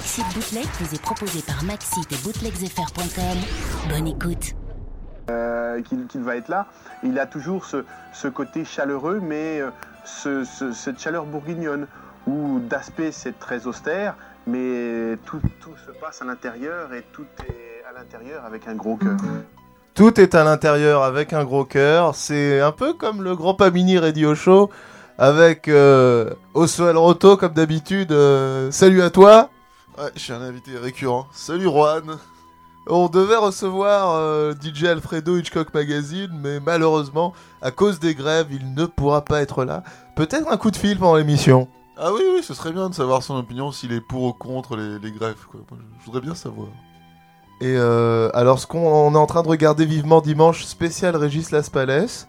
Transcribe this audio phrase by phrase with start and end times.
[0.00, 3.38] Maxi Bootleg vous est proposé par Maxi et bootlegzfr.com.
[3.90, 4.54] Bonne écoute.
[5.28, 6.68] Euh, qu'il va être là.
[7.02, 11.86] Il a toujours ce, côté chaleureux, mais euh, cette chaleur bourguignonne,
[12.26, 14.16] où d'aspect c'est très austère,
[14.46, 15.42] mais tout,
[15.86, 19.18] se passe à l'intérieur et tout est à l'intérieur avec un gros cœur.
[19.92, 22.14] Tout est à l'intérieur avec un gros cœur.
[22.14, 24.70] C'est un peu comme le Grand Pamini Radio Show
[25.18, 28.12] avec euh, Oswald Roto comme d'habitude.
[28.12, 29.50] Euh, salut à toi.
[30.00, 31.26] Ouais, je suis un invité récurrent.
[31.30, 32.16] Salut Juan.
[32.86, 38.72] On devait recevoir euh, DJ Alfredo Hitchcock Magazine, mais malheureusement, à cause des grèves, il
[38.72, 39.82] ne pourra pas être là.
[40.16, 41.68] Peut-être un coup de fil pendant l'émission.
[41.98, 44.74] Ah oui, oui, ce serait bien de savoir son opinion, s'il est pour ou contre
[44.74, 45.44] les, grèves.
[45.50, 45.60] Quoi.
[45.98, 46.68] je voudrais bien savoir.
[47.60, 52.26] Et euh, alors, ce qu'on est en train de regarder vivement dimanche, spécial Régis Laspalès.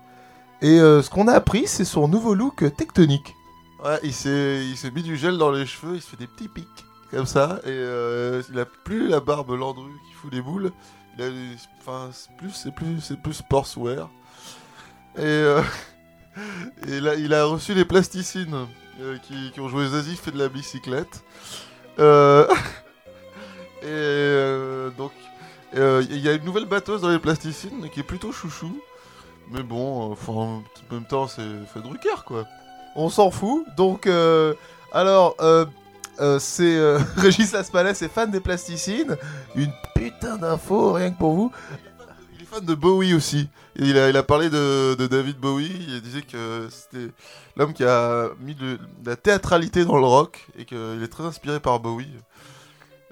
[0.61, 3.33] Et euh, ce qu'on a appris, c'est son nouveau look tectonique.
[3.81, 6.85] Ouais, il s'est mis du gel dans les cheveux, il se fait des petits pics
[7.11, 10.71] comme ça, et euh, il a plus la barbe Landru qui fout des boules.
[11.17, 11.27] Il a,
[11.79, 14.09] enfin, plus, c'est plus, c'est plus sportswear.
[15.17, 15.61] Et, euh,
[16.87, 18.65] et là, il a reçu les plasticines
[19.01, 21.23] euh, qui, ont joué Zazie fait de la bicyclette.
[21.99, 22.01] et
[24.97, 25.11] donc,
[25.73, 28.81] il y a une nouvelle batteuse dans les plasticines qui est plutôt chouchou.
[29.51, 31.43] Mais bon, en même temps, c'est
[31.73, 32.45] fait Drucker quoi.
[32.95, 33.65] On s'en fout.
[33.75, 34.07] Donc,
[34.93, 35.35] alors,
[36.21, 39.17] euh, c'est euh, Régis Laspalais est fan des plasticines.
[39.55, 41.51] Une putain d'info, rien que pour vous.
[42.35, 43.49] Il est fan de Bowie aussi.
[43.75, 45.71] Il a, parlé de, David Bowie.
[45.87, 47.11] Il disait que c'était
[47.55, 51.59] l'homme qui a mis de, la théâtralité dans le rock et qu'il est très inspiré
[51.59, 52.11] par Bowie.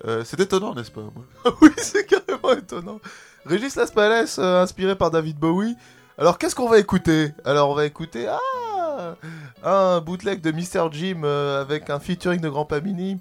[0.06, 1.02] Euh, c'est étonnant, n'est-ce pas
[1.62, 3.00] Oui, c'est carrément étonnant.
[3.46, 5.76] Régis Laspalais, inspiré par David Bowie.
[6.18, 7.32] Alors, qu'est-ce qu'on va écouter?
[7.46, 8.28] Alors, on va écouter.
[8.28, 9.16] Ah
[9.64, 10.90] un bootleg de Mr.
[10.92, 13.20] Jim euh, avec un featuring de Grand Pamini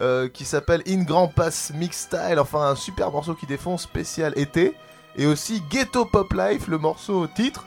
[0.00, 4.32] euh, qui s'appelle In Grand Pass Mix Style, enfin un super morceau qui défonce spécial
[4.36, 4.74] été.
[5.16, 7.66] Et aussi Ghetto Pop Life, le morceau titre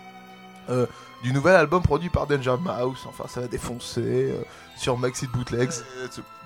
[0.70, 0.88] euh,
[1.24, 3.06] du nouvel album produit par Danger Mouse.
[3.08, 4.34] Enfin, ça va défoncer
[4.78, 5.72] sur Maxi Bootlegs.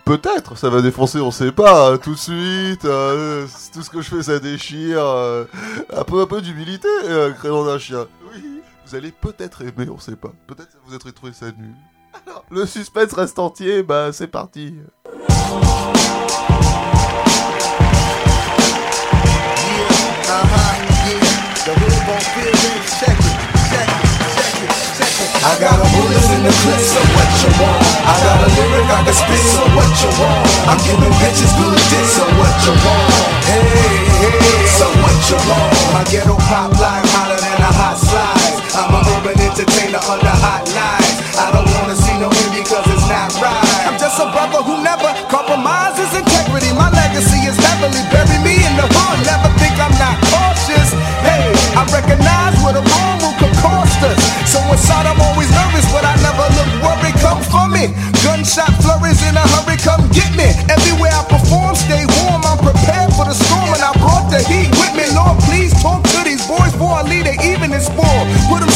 [0.03, 4.09] Peut-être, ça va défoncer, on sait pas, hein, tout de suite, tout ce que je
[4.09, 6.88] fais ça déchire, un peu un peu d'humilité,
[7.38, 8.08] créant d'un chien.
[8.34, 8.59] Oui.
[8.90, 10.32] Vous allez peut-être aimer, on sait pas.
[10.48, 11.76] Peut-être vous avez trouvé ça nul.
[12.26, 14.74] Alors, le suspense reste entier, bah c'est parti.
[25.42, 27.80] I got a bullets in the clip, so what you want?
[28.10, 30.46] I got a lyric I can spit, so what you want?
[30.68, 33.08] I'm giving bitches good dick, so what you want?
[33.46, 33.62] Hey,
[34.18, 35.70] hey, so what you want?
[35.94, 37.89] My ghetto pop like hotter than a hot
[39.59, 41.20] entertainer under hot lines.
[41.36, 43.84] I don't wanna see no envy cause it's not right.
[43.84, 46.72] I'm just a brother who never compromises integrity.
[46.72, 49.20] My legacy is heavily bury me in the hood.
[49.28, 50.96] Never think I'm not cautious.
[51.28, 54.16] Hey, I recognize what a wrong move could cost us.
[54.47, 57.20] So inside I'm always nervous, but I never look worried.
[57.20, 57.91] Come for me.
[58.24, 60.56] Gunshot flurries in a hurry, come get me.
[60.72, 62.47] Everywhere I perform, stay warm.
[62.47, 65.03] I'm prepared for the storm, and I brought the heat with me.
[65.12, 68.24] Lord, please talk to these boys before I leave even evening spoil.
[68.47, 68.69] Put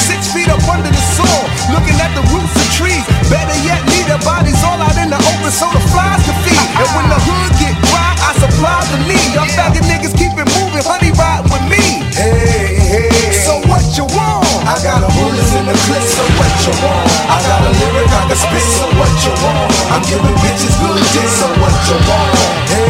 [1.34, 3.04] under looking at the roots of trees.
[3.30, 6.68] Better yet, leave their bodies all out in the open so the flies can feed.
[6.78, 9.34] And when the hood get dry, I supply the need.
[9.38, 12.06] I'm faggot niggas keep it moving, honey ride with me.
[12.14, 13.34] Hey, hey.
[13.46, 14.46] So what you want?
[14.64, 17.08] I got a bullets in the clip, so what you want?
[17.28, 19.70] I got a lyric I can spit, so what you want?
[19.92, 22.32] I'm giving bitches good dick, so what you want?
[22.70, 22.90] Hey,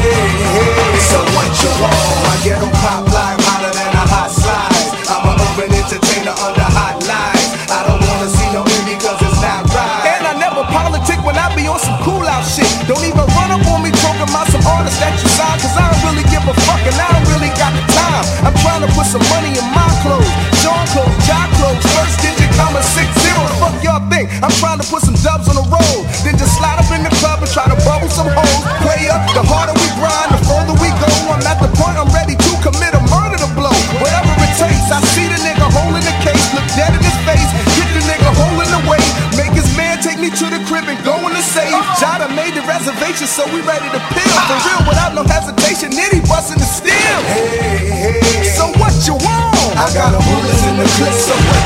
[0.54, 1.00] hey.
[1.10, 1.98] So what you want?
[2.28, 3.03] My ghetto pop
[18.46, 19.83] I'm trying to put some money in my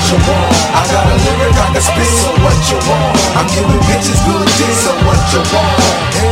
[0.08, 0.52] you want?
[0.72, 3.12] I got a lyric I can spit, so what you want?
[3.36, 5.76] I'm giving bitches good dick, so what you want?
[6.16, 6.32] Hey,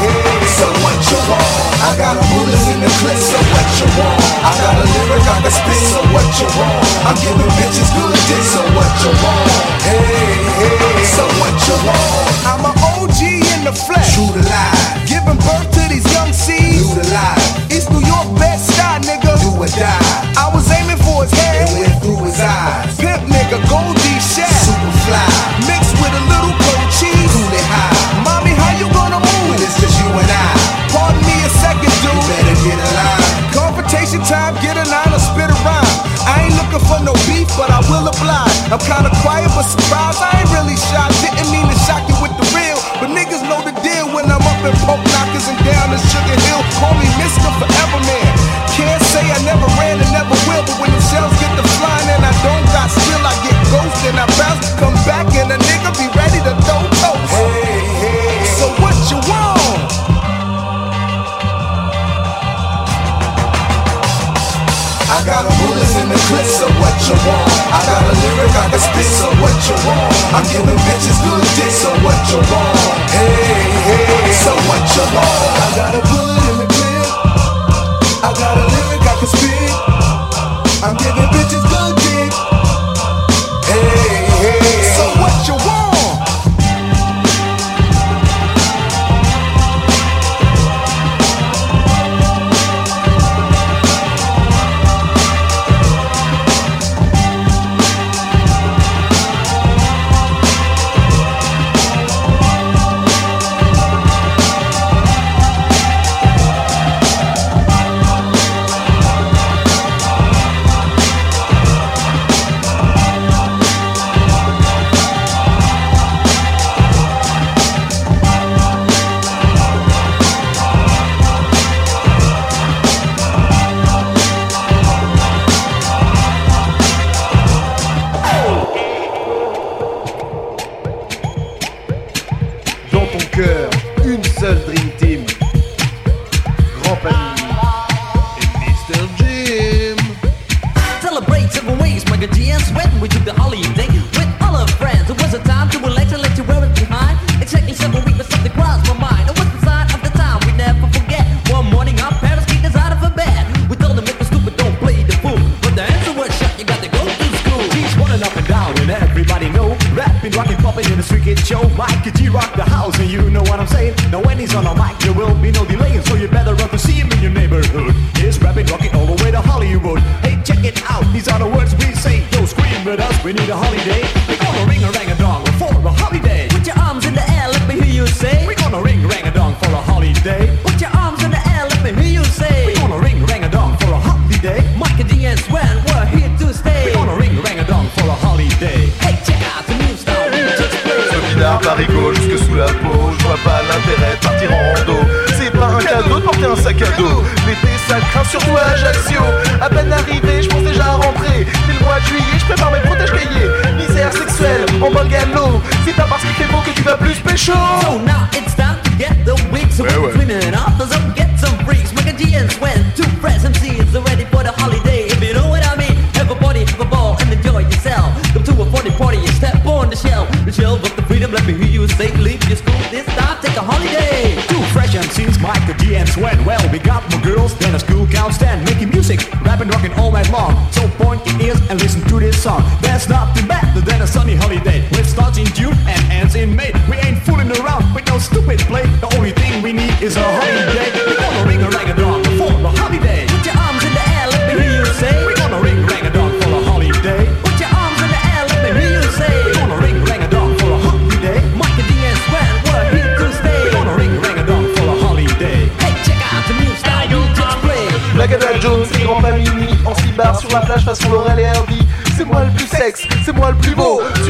[0.00, 0.40] hey.
[0.56, 1.44] So what you want?
[1.84, 4.20] I got a bullets in the clip, so what you want?
[4.40, 6.80] I got a lyric I can spit, so what you want?
[7.04, 9.52] I'm giving bitches good dick, so what you want?
[9.84, 10.00] Hey,
[10.56, 11.04] hey.
[11.04, 12.24] So what you want?
[12.48, 16.32] I'm an OG in the flesh, true to life, giving birth to these young
[33.90, 35.96] Tasting time, get a nine or spit a rhyme.
[36.22, 38.46] I ain't looking for no beef, but I will apply.
[38.70, 40.19] I'm kinda quiet but surprised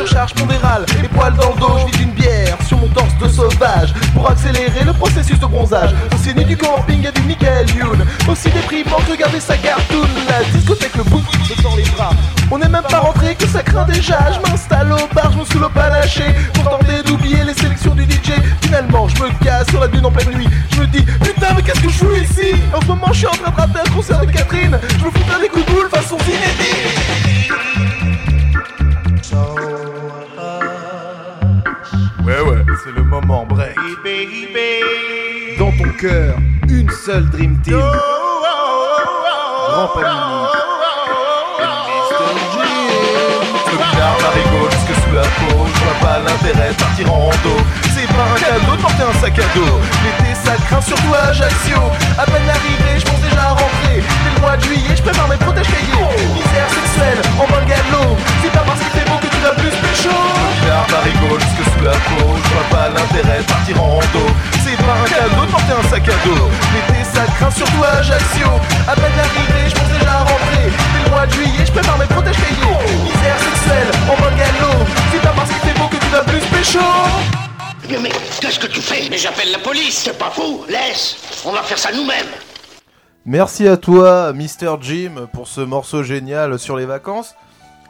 [0.06, 3.28] surcharge pondérale, les poils dans le dos, je vide une bière sur mon torse de
[3.28, 3.92] sauvage.
[4.14, 5.90] Pour accélérer le processus de bronzage.
[6.14, 10.42] Aussi né du camping et du Michael Youn, aussi déprimant que regarder sa cartoon, la
[10.52, 12.10] discothèque le bout me dans les bras.
[12.50, 15.44] On n'est même pas rentré que ça craint déjà, je m'installe au bar, je me
[15.44, 16.24] sous le panaché.
[16.54, 18.32] Pour tenter d'oublier les sélections du DJ.
[18.62, 21.62] Finalement, je me casse sur la dune en pleine nuit, je me dis putain mais
[21.62, 22.54] qu'est-ce que je joue ici?
[22.72, 25.10] En ce moment, je suis en train de rater un concert de Catherine, je me
[25.10, 25.72] fous un des coups de
[34.26, 35.56] baby.
[35.58, 36.36] Dans ton cœur,
[36.68, 37.76] une seule Dream Team.
[37.76, 40.40] Oh, oh, oh, Grand Panini.
[44.86, 47.56] que sous la peau, je pas l'intérêt de partir en rando.
[47.94, 49.80] C'est pas un cadeau de porter un sac à dos.
[50.04, 51.78] L'été ça craint surtout à Ajaccio.
[52.18, 54.02] À peine arrivé, je pense déjà à rentrer.
[54.02, 56.06] C'est le mois de juillet, je prépare mes protèges cahiers.
[56.34, 57.60] Misère sexuelle, en bas.
[58.42, 60.10] C'est pas parce qu'il fait beau que tu vas plus pécho.
[60.10, 64.24] Je à Paris Gaulle, que la peau, je vois pas l'intérêt de partir en rando.
[64.64, 66.48] C'est pas un cadeau de porter un sac à dos.
[66.74, 68.48] L'été ça craint surtout à Ajaccio.
[68.86, 70.66] À peine arrivé, je pense déjà à rentrer.
[70.68, 72.76] Dès le mois de juillet, je prépare mes protèges payés.
[73.04, 74.84] Misère sexuelle, en bon galop.
[75.12, 76.80] C'est pas parce qu'il fait beau que tu n'as plus pécho.
[77.90, 79.08] Mais, mais qu'est-ce que tu fais?
[79.10, 82.30] Mais j'appelle la police, c'est pas fou, laisse, on va faire ça nous-mêmes.
[83.26, 84.76] Merci à toi, Mr.
[84.80, 87.34] Jim, pour ce morceau génial sur les vacances.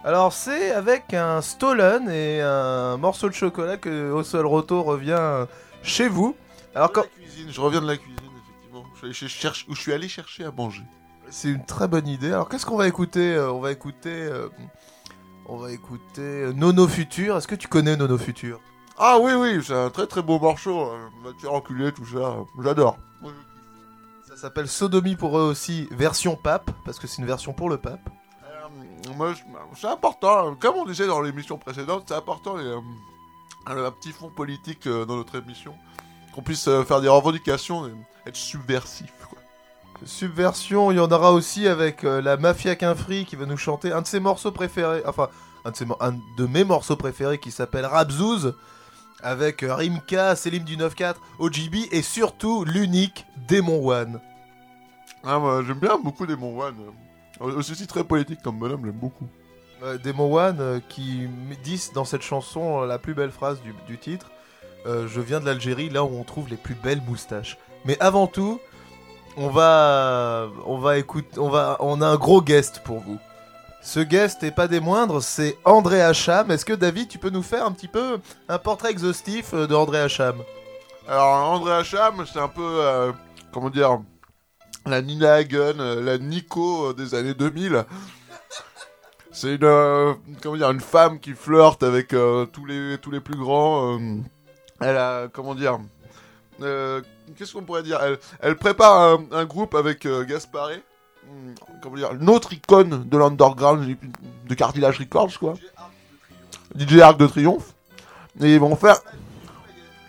[0.05, 5.47] Alors, c'est avec un Stolen et un morceau de chocolat que Osol Roto revient
[5.83, 6.35] chez vous.
[6.75, 7.03] Alors, quand...
[7.03, 8.85] La cuisine, je reviens de la cuisine, effectivement.
[9.03, 10.83] Je cherche- où je suis allé chercher à manger.
[11.29, 12.29] C'est une très bonne idée.
[12.29, 14.11] Alors, qu'est-ce qu'on va écouter Euh, On va écouter.
[14.11, 14.49] euh,
[15.47, 17.37] On va écouter euh, Nono Futur.
[17.37, 18.59] Est-ce que tu connais Nono Futur?
[18.99, 20.93] Ah oui, oui, c'est un très très beau morceau.
[21.41, 22.37] faire enculer, tout ça.
[22.63, 22.97] J'adore.
[24.29, 27.77] Ça s'appelle Sodomie pour eux aussi, version pape, parce que c'est une version pour le
[27.77, 28.09] pape.
[29.09, 29.35] Euh,
[29.77, 32.79] c'est important, euh, comme on disait dans l'émission précédente, c'est important les, euh,
[33.67, 35.75] un, un petit fond politique euh, dans notre émission,
[36.35, 37.93] qu'on puisse euh, faire des revendications, et
[38.27, 39.13] être subversif.
[39.29, 39.39] quoi.
[40.05, 43.93] Subversion, il y en aura aussi avec euh, la Mafia Quinfri qui va nous chanter
[43.93, 45.29] un de ses morceaux préférés, enfin,
[45.65, 48.55] un de, ses mor- un de mes morceaux préférés qui s'appelle Rabzouz,
[49.23, 54.21] avec euh, Rimka, Selim du 9-4, OGB et surtout l'unique Démon One.
[55.23, 56.77] Ah, moi, j'aime bien beaucoup des One.
[57.41, 59.27] Euh, aussi très politique comme bonhomme, j'aime beaucoup.
[59.83, 61.29] Euh, Démon One euh, qui
[61.65, 64.31] disent dans cette chanson euh, la plus belle phrase du, du titre
[64.87, 67.57] euh, Je viens de l'Algérie, là où on trouve les plus belles moustaches.
[67.87, 68.61] Mais avant tout,
[69.37, 73.19] on va, on va écouter, on va, on a un gros guest pour vous.
[73.83, 76.51] Ce guest est pas des moindres, c'est André Hacham.
[76.51, 78.19] Est-ce que David, tu peux nous faire un petit peu
[78.49, 80.37] un portrait exhaustif euh, de André Hacham?
[81.09, 83.13] Alors, André Hacham, c'est un peu, euh,
[83.53, 83.99] comment dire,
[84.91, 87.85] la Nina Hagen, euh, la Nico euh, des années 2000.
[89.33, 93.21] C'est une, euh, comment dire, une femme qui flirte avec euh, tous, les, tous les
[93.21, 93.99] plus grands.
[93.99, 94.17] euh,
[94.81, 95.79] elle a, comment dire,
[96.59, 100.83] qu'est-ce qu'on pourrait dire elle, elle prépare un, un groupe avec Gasparé.
[101.29, 103.97] Hum, Comment dire, une autre icône de l'underground,
[104.49, 105.55] de Cartilage Records, quoi.
[106.77, 107.75] DJ Arc de Triomphe.
[108.43, 108.97] Et ils vont faire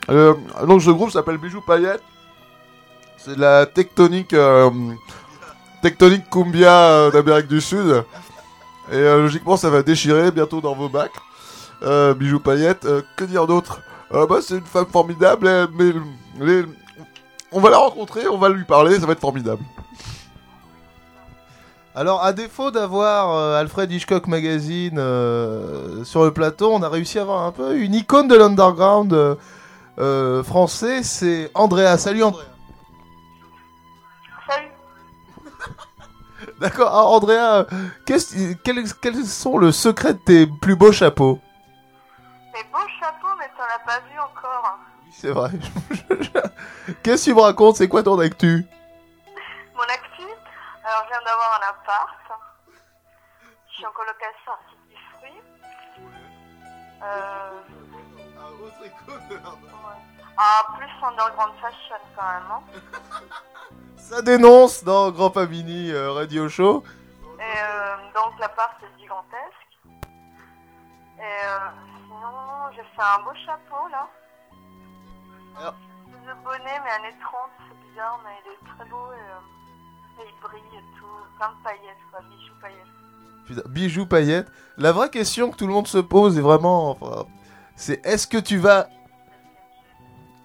[0.07, 2.01] donc ce groupe s'appelle Bijou Paillette.
[3.23, 4.71] C'est la tectonique, euh,
[5.83, 8.03] tectonique cumbia euh, d'Amérique du Sud.
[8.91, 11.11] Et euh, logiquement ça va déchirer bientôt dans vos bacs.
[11.83, 13.81] Euh, Bijou Paillette, euh, que dire d'autre?
[14.11, 15.47] Bah, C'est une femme formidable,
[17.51, 19.61] on va la rencontrer, on va lui parler, ça va être formidable.
[21.95, 24.95] Alors, à défaut d'avoir Alfred Hitchcock Magazine
[26.03, 29.37] sur le plateau, on a réussi à avoir un peu une icône de l'underground
[30.43, 31.97] français, c'est Andrea.
[31.97, 32.50] Salut Andrea.
[36.61, 37.65] D'accord, alors Andrea,
[38.05, 41.39] qu'est-ce- quels, quels sont le secret de tes plus beaux chapeaux?
[42.53, 44.77] Mais beau chapeau, mais t'en as pas vu encore.
[45.11, 45.49] C'est vrai.
[47.03, 47.75] Qu'est-ce que tu me racontes?
[47.77, 48.65] C'est quoi ton actu?
[49.75, 50.23] Mon actu,
[50.83, 52.41] alors je viens d'avoir un appart.
[53.69, 55.41] Je suis en colocation à City Fruit.
[57.03, 57.60] Euh...
[60.43, 62.51] Ah, plus underground fashion quand même.
[62.51, 62.61] Hein.
[63.97, 66.83] Ça dénonce dans Grand Pamini euh, Radio Show.
[67.39, 69.67] Et euh, donc l'appart est gigantesque.
[71.19, 71.59] Et euh,
[72.07, 74.07] sinon, j'ai fait un beau chapeau là.
[75.59, 75.75] Alors-
[76.27, 80.27] Le bonnet, mais années 30, c'est bizarre, mais il est très beau et, euh, et
[80.27, 81.05] il brille et tout.
[81.37, 83.45] Plein de paillettes, quoi, bijoux paillettes.
[83.45, 84.51] Putain, bijoux paillettes.
[84.77, 87.25] La vraie question que tout le monde se pose est vraiment, enfin,
[87.75, 88.87] c'est est-ce que tu vas,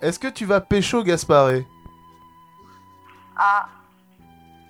[0.00, 1.66] est-ce que tu vas pécho Gasparé
[3.36, 3.68] Ah,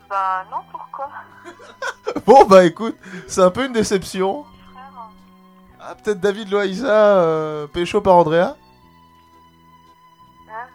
[0.08, 1.08] bah non, pourquoi?
[2.26, 2.96] Bon bah écoute,
[3.28, 4.44] c'est un peu une déception.
[4.72, 5.10] Frère,
[5.80, 8.56] Ah peut-être David Loïsa euh, pécho par Andrea?
[10.48, 10.66] hein?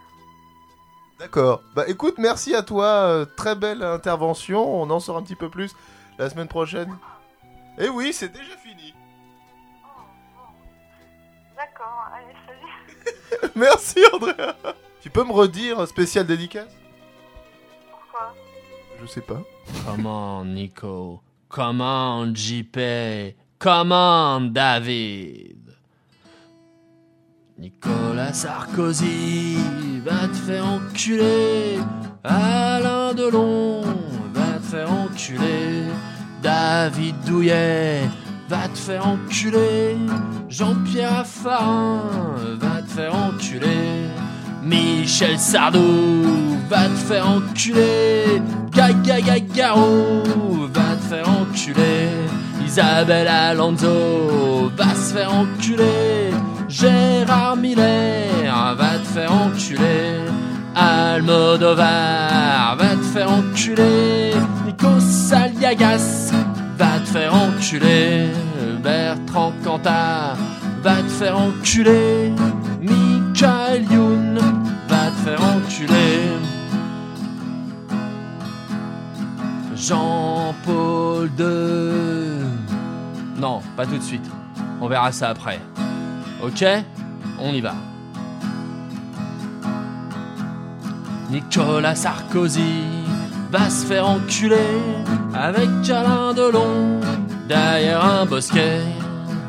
[1.18, 1.62] D'accord.
[1.74, 2.84] Bah écoute, merci à toi.
[2.86, 4.62] euh, très belle intervention.
[4.82, 5.74] On en saura un petit peu plus
[6.18, 6.96] la semaine prochaine.
[7.78, 8.94] Et oui, c'est déjà fini.
[11.56, 12.21] D'accord, allez, salut.
[13.56, 14.56] merci Andrea.
[15.00, 16.68] Tu peux me redire spécial dédicace?
[17.90, 18.34] Pourquoi?
[19.00, 19.42] Je sais pas.
[19.84, 21.20] Come on, Nico.
[21.48, 23.34] Come on, JP.
[23.58, 25.76] Come on, David.
[27.58, 29.56] Nicolas Sarkozy
[30.04, 31.78] va te faire enculer.
[32.24, 33.82] Alain Delon
[34.32, 35.84] va te faire enculer.
[36.42, 38.00] David Douillet
[38.48, 39.96] va te faire enculer.
[40.48, 42.02] Jean-Pierre Raffarin
[42.58, 44.08] va te faire enculer.
[44.62, 46.24] Michel Sardou
[46.68, 48.42] va te faire enculer.
[48.70, 50.22] Gaga Gagaro
[50.72, 52.08] va te faire enculer.
[52.66, 56.32] Isabelle Alonso va se faire enculer.
[56.68, 60.20] Gérard Miller va te faire enculer.
[60.74, 64.34] Almodovar va te faire enculer.
[64.66, 66.32] Nico Saliagas
[67.12, 68.30] faire enculer.
[68.82, 70.36] Bertrand Cantat
[70.82, 72.32] va te faire enculer.
[72.82, 74.38] Michael Youn
[74.88, 76.32] va te faire enculer.
[79.76, 82.44] Jean-Paul II.
[83.40, 84.28] Non, pas tout de suite.
[84.80, 85.60] On verra ça après.
[86.42, 86.64] Ok?
[87.38, 87.74] On y va.
[91.30, 92.82] Nicolas Sarkozy
[93.50, 94.56] va se faire enculer
[95.34, 97.00] avec Alain Delon
[97.48, 98.82] derrière un bosquet.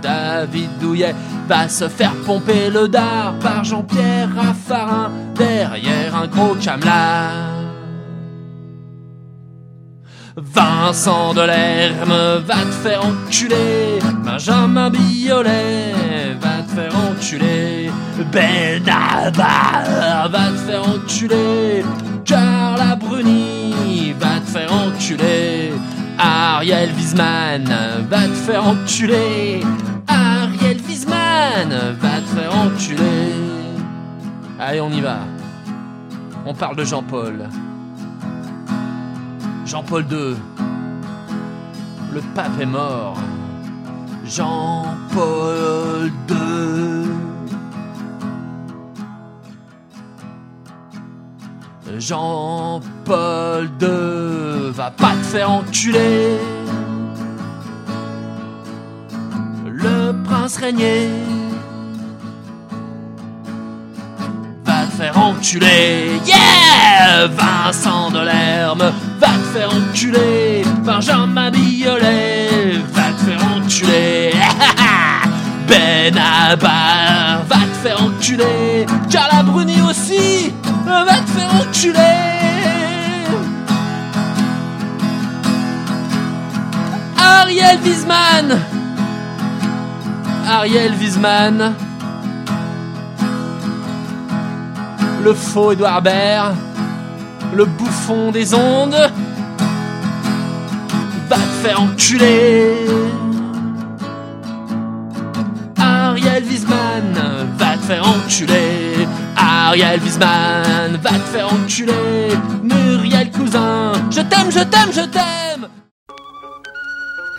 [0.03, 1.15] David Douillet
[1.48, 7.53] va se faire pomper le dard par Jean-Pierre Raffarin derrière un gros camelard.
[10.36, 14.00] Vincent Delerme va te faire enculer.
[14.25, 15.93] Benjamin Biolay
[16.41, 17.91] va te faire enculer.
[18.31, 21.86] Benabar va te faire enculer.
[22.25, 25.72] Carla Bruni va te faire enculer.
[26.17, 27.65] Ariel Wiesman
[28.10, 29.62] va te faire enculer.
[30.07, 33.33] Ariel Wiesman va te faire enculer.
[34.60, 35.19] Allez, on y va.
[36.45, 37.50] On parle de Jean-Paul.
[39.65, 40.36] Jean-Paul II.
[42.13, 43.17] Le pape est mort.
[44.25, 47.03] Jean-Paul II.
[52.00, 56.38] Jean-Paul II va pas te faire enculer.
[64.66, 66.20] Va te faire enculer.
[66.26, 67.28] Yeah!
[67.28, 70.66] Vincent Delerme va te faire enculer.
[70.84, 74.34] Benjamin Biolay va te faire enculer.
[75.70, 78.86] Benabar va te faire enculer.
[79.10, 80.51] Carla Bruni aussi
[80.86, 82.34] va te faire enculer.
[87.18, 88.60] Ariel Wiesman
[90.46, 91.74] Ariel Wiesman
[95.24, 96.56] Le faux Edouard Baird.
[97.53, 99.12] Le bouffon des ondes.
[101.29, 102.75] Va te faire enculer.
[105.79, 109.08] Ariel Wiesman va te faire enculer.
[109.38, 112.38] Ariel Wiesman va te faire enculer.
[112.64, 115.68] Muriel Cousin Je t'aime, je t'aime, je t'aime.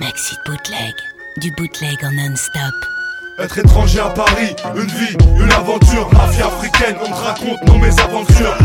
[0.01, 0.95] Maxi Bootleg,
[1.41, 2.94] du bootleg en non-stop.
[3.37, 6.09] Être étranger à Paris, une vie, une aventure.
[6.13, 8.57] Mafia africaine, on te raconte nos mésaventures.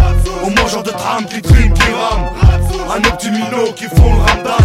[0.44, 4.58] Aux mangeurs de tram qui triment, qui nos petits minots qui font le ramadan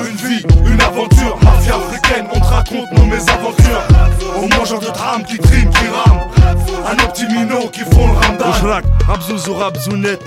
[0.00, 1.38] Une vie, une aventure.
[1.42, 3.82] Mafia africaine, on te raconte nos mésaventures.
[4.36, 5.84] Aux mangeurs de tram qui triment, qui
[6.96, 8.50] nos petits minots qui font le ramadan.
[8.50, 10.22] Ojrak, Rabzouz ou Rabzounette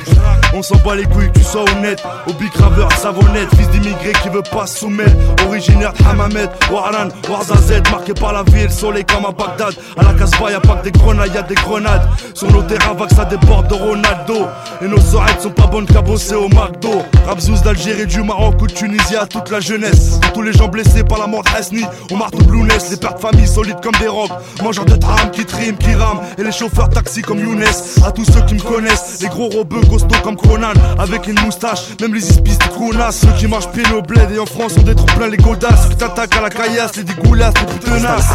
[0.53, 2.03] On s'en bat les couilles tu sois honnête.
[2.27, 5.15] Au big graveur savonnette Fils d'immigré qui veut pas soumettre.
[5.47, 9.75] Originaire de Hamamet, Warlan, Warzazet Marqué par la ville, soleil comme à Bagdad.
[9.97, 12.07] À la Casbah y'a pas que des grenades, y'a des grenades.
[12.33, 14.47] Sur nos terrains vagues ça déborde de Ronaldo.
[14.81, 17.03] Et nos oreilles sont pas bonnes bosser au McDo.
[17.27, 20.19] Rabzouz d'Algérie, du Maroc ou de Tunisie à toute la jeunesse.
[20.21, 21.83] Pour tous les gens blessés par la mort de Hasni.
[22.11, 24.31] Au marteau Blounès, les pères de famille solides comme des rocs
[24.63, 26.21] Mangeurs de tram qui triment, qui rament.
[26.37, 27.63] Et les chauffeurs taxi comme Younes.
[28.05, 30.73] À tous ceux qui me connaissent, les gros robeux costauds comme Conan.
[30.99, 34.39] Avec une moustache, même les ispis de Kronas Ceux qui marchent pieds au bled et
[34.39, 35.89] en France on détruit plein les godasses.
[35.89, 38.27] Qui t'attaquent à la caillasse, les dégoulasse, les putenasses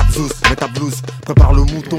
[0.49, 1.97] mets ta blouse, prépare le mouton.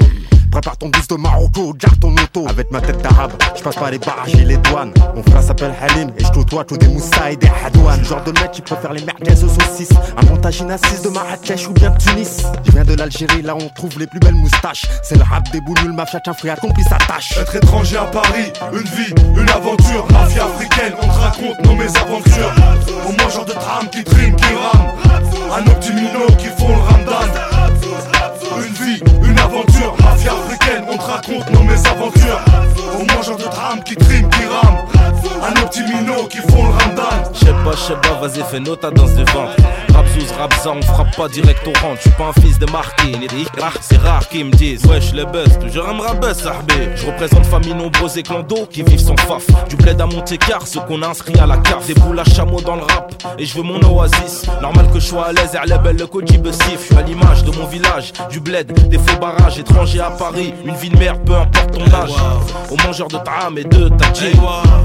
[0.54, 2.46] Prépare ton bus de Marocco, garde ton auto.
[2.48, 4.94] Avec ma tête d'arabe, je passe par les barrages et les douanes.
[5.16, 7.98] Mon frère s'appelle Halim et je côtoie tous des Moussa et des Hadouane.
[7.98, 9.90] Le genre de mec qui préfère les merguez aux saucisses.
[10.16, 12.44] Un montagine assise de Marrakech ou bien de Tunis.
[12.66, 14.86] Je viens de l'Algérie, là on trouve les plus belles moustaches.
[15.02, 17.36] C'est le rap des boulous, le mafia, un frère accompli sa tâche.
[17.36, 22.54] Être étranger à Paris, une vie, une aventure Mafia africaine, on te raconte nos mésaventures
[23.08, 24.44] Aux mangeurs de tram qui triment, qui
[25.66, 27.53] nos petits minots qui font le ramadan
[28.56, 29.94] Une vie, une aventure.
[30.02, 32.40] Mafia africaine, on te raconte nos mésaventures.
[32.98, 34.86] Aux mangeurs de tram qui triment, qui rament
[35.42, 38.76] À nos petits minots qui font le ramadan J'sais pas, j'sais pas, vas-y fais nous
[38.76, 39.56] ta danse de ventre
[39.92, 43.96] Rabzouz, Rabza, on frappe pas direct au rentre J'suis pas un fils de ah, C'est
[43.96, 48.16] rare qu'ils me disent Wesh les buzz, toujours un rabus, sahbé Je représente famille nombreuses
[48.18, 49.46] et clans d'eau qui vivent sans faf.
[49.68, 52.60] Du bled à Monte-Car, ceux qu'on a inscrits à la carte Des boules à chameau
[52.60, 54.46] dans le rap, et je veux mon oasis.
[54.60, 57.02] Normal que je sois à l'aise, et la belle le koji Bessif Je suis à
[57.02, 60.98] l'image de mon village, du bled, des faux barrages Étranger à Paris, une vie de
[60.98, 62.12] mère, peu importe ton âge
[62.70, 64.36] Aux mangeurs de tram et de tadjik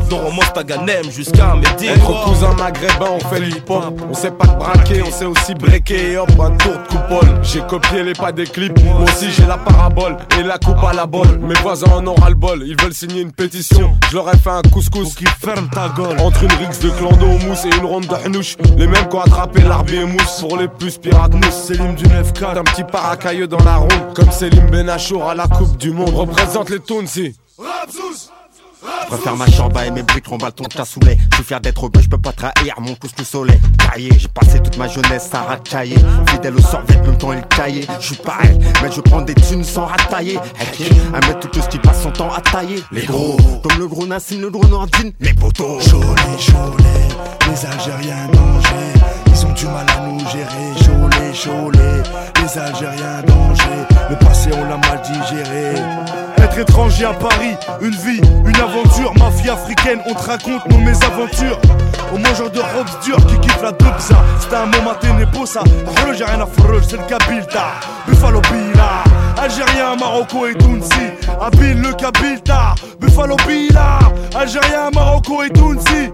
[0.10, 4.02] Doromos Taganem jusqu'à Médine Être cousin maghrébin maghrébins, on fait le hip-hop.
[4.10, 6.12] On sait pas te braquer, on sait aussi breaker.
[6.12, 7.40] Et hop, un tour de coupole.
[7.44, 8.80] J'ai copié les pas des clips.
[8.84, 11.28] Moi aussi, j'ai la parabole et la coupe à la bol.
[11.40, 12.64] Mes voisins en ont ras le bol.
[12.66, 13.96] Ils veulent signer une pétition.
[14.10, 15.16] Je leur ai fait un couscous.
[15.16, 16.20] qui ferme ta gueule.
[16.20, 18.56] Entre une rixe de clando au mousse et une ronde de hnouche.
[18.78, 20.40] Les mêmes qui ont attrapé l'arbi et mousse.
[20.40, 21.52] Pour les plus pirates nous.
[21.52, 22.58] Célim du 9K.
[22.58, 24.14] Un petit paracailleux dans la ronde.
[24.16, 26.14] Comme Célim Benachour à la Coupe du Monde.
[26.16, 27.36] Représente les Tounsi.
[29.02, 31.18] Je préfère ma chambre et mes briques, remballe ton cassoulet.
[31.32, 33.60] Je suis fier d'être bœuf, je peux pas trahir mon pouce le soleil.
[33.78, 35.98] Taillé, j'ai passé toute ma jeunesse à racailler.
[36.30, 37.86] Fidèle au sort, même temps il caillé.
[38.00, 40.38] Je suis pareil, mais je prends des thunes sans rattailler.
[40.38, 42.84] Ok, un mec tout ce qui passe son temps à tailler.
[42.92, 45.84] Les gros, comme le gros Nassim, le gros Nordine, mes potos.
[45.90, 46.06] Cholet,
[46.46, 49.09] cholet, les Algériens danger.
[49.50, 50.74] Ont du mal à nous gérer.
[50.86, 52.04] Cholet, cholet,
[52.42, 53.88] les Algériens danger.
[54.10, 55.74] Le passé, on l'a mal digéré.
[56.38, 61.60] Être étranger à Paris, une vie, une aventure, mafia africaine, on te raconte nos mésaventures.
[62.14, 65.62] Au mangeur de robes dures qui kiffe la dubza, c'était un moment ténébo ça.
[65.96, 67.72] Freux, j'ai rien à freux, c'est le Kabilta,
[68.08, 69.04] Buffalo Bila.
[69.38, 74.00] Algérien, Marocco et Tunsi, Abil le Kabilta, Buffalo Bila.
[74.36, 76.12] Algérien, Marocco et Tunsi.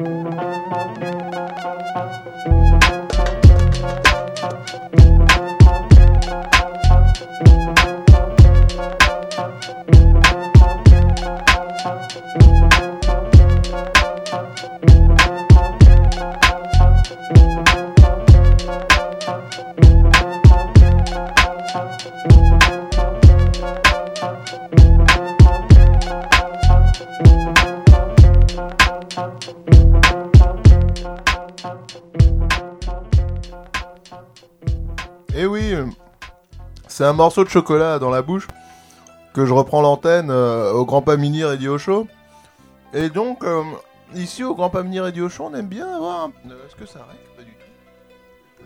[0.00, 0.06] Et
[2.46, 2.79] Eh
[37.00, 38.46] c'est un morceau de chocolat dans la bouche
[39.32, 42.06] que je reprends l'antenne euh, au Grand Pamini Radio Show.
[42.92, 43.62] Et donc, euh,
[44.14, 46.26] ici au Grand Pamini Radio Show, on aime bien avoir.
[46.26, 47.22] Euh, Est-ce que ça règle?
[47.38, 48.64] Pas du tout.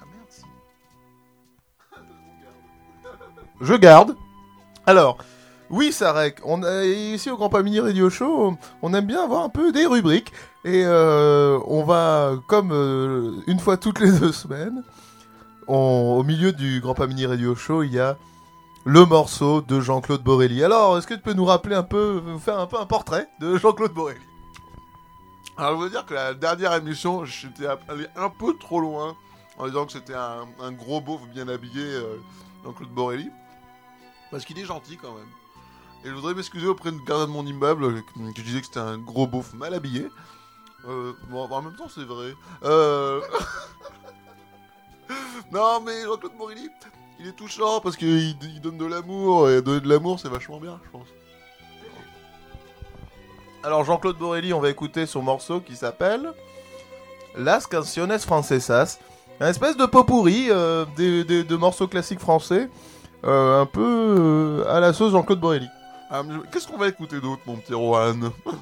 [0.00, 0.42] Ah merde, si.
[3.60, 4.16] Je garde.
[4.84, 5.18] Alors,
[5.70, 6.42] oui, ça règle.
[6.44, 9.86] On a, ici au Grand Pamini Radio Show, on aime bien avoir un peu des
[9.86, 10.32] rubriques.
[10.64, 12.72] Et on va, comme
[13.46, 14.82] une fois toutes les deux semaines,
[15.66, 18.16] au milieu du Grand Pamini Radio Show, il y a
[18.84, 20.64] le morceau de Jean-Claude Borelli.
[20.64, 23.56] Alors, est-ce que tu peux nous rappeler un peu, faire un peu un portrait de
[23.56, 24.20] Jean-Claude Borelli?
[25.56, 29.16] Alors, je veux dire que la dernière émission, j'étais allé un peu trop loin
[29.58, 32.16] en disant que c'était un, gros beauf bien habillé, euh,
[32.64, 33.30] Jean-Claude Borelli.
[34.30, 35.28] Parce qu'il est gentil quand même.
[36.04, 38.00] Et je voudrais m'excuser auprès de gardien de mon immeuble euh,
[38.34, 40.08] que je que c'était un gros beauf mal habillé.
[40.88, 42.34] Euh, bon, en même temps, c'est vrai.
[42.64, 43.20] Euh...
[45.52, 46.68] non, mais Jean-Claude Borelli,
[47.20, 49.48] il est touchant parce qu'il il donne de l'amour.
[49.50, 51.06] Et donner de l'amour, c'est vachement bien, je pense.
[53.64, 56.32] Alors Jean-Claude Borelli, on va écouter son morceau qui s'appelle
[57.36, 58.98] Las Canciones Francesas.
[59.40, 62.68] Un espèce de pot pourri euh, des- des- de morceaux classiques français,
[63.24, 63.80] euh, un peu
[64.64, 65.68] euh, à la sauce Jean-Claude Borelli.
[66.10, 66.22] Ah,
[66.52, 68.14] Qu'est-ce qu'on va écouter d'autre, mon petit Rohan?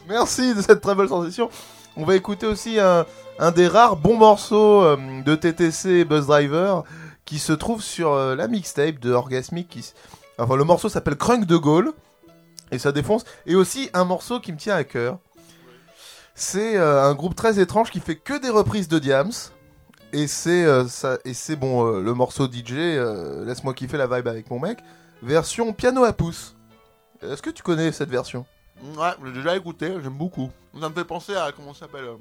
[0.08, 1.50] Merci de cette très belle sensation.
[1.96, 6.84] On va écouter aussi un, des rares bons morceaux euh, de TTC Buzz Driver
[7.24, 9.94] qui se trouve sur euh, la mixtape de Orgasmic.
[10.38, 11.92] Enfin, le morceau s'appelle Crunk de Gaulle
[12.70, 13.24] et ça défonce.
[13.46, 15.18] Et aussi un morceau qui me tient à cœur.
[16.34, 19.32] C'est euh, un groupe très étrange qui fait que des reprises de Diams.
[20.12, 20.66] Et c'est
[21.56, 22.98] bon le morceau DJ
[23.46, 24.80] laisse-moi kiffer la vibe avec mon mec
[25.22, 26.56] version piano à pouce.
[27.22, 28.44] Est-ce que tu connais cette version?
[28.82, 30.50] Ouais, j'ai déjà écouté, j'aime beaucoup.
[30.80, 32.16] Ça me fait penser à, comment ça s'appelle euh,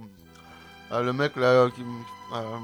[0.91, 1.81] à Le mec là qui...
[1.81, 2.57] euh,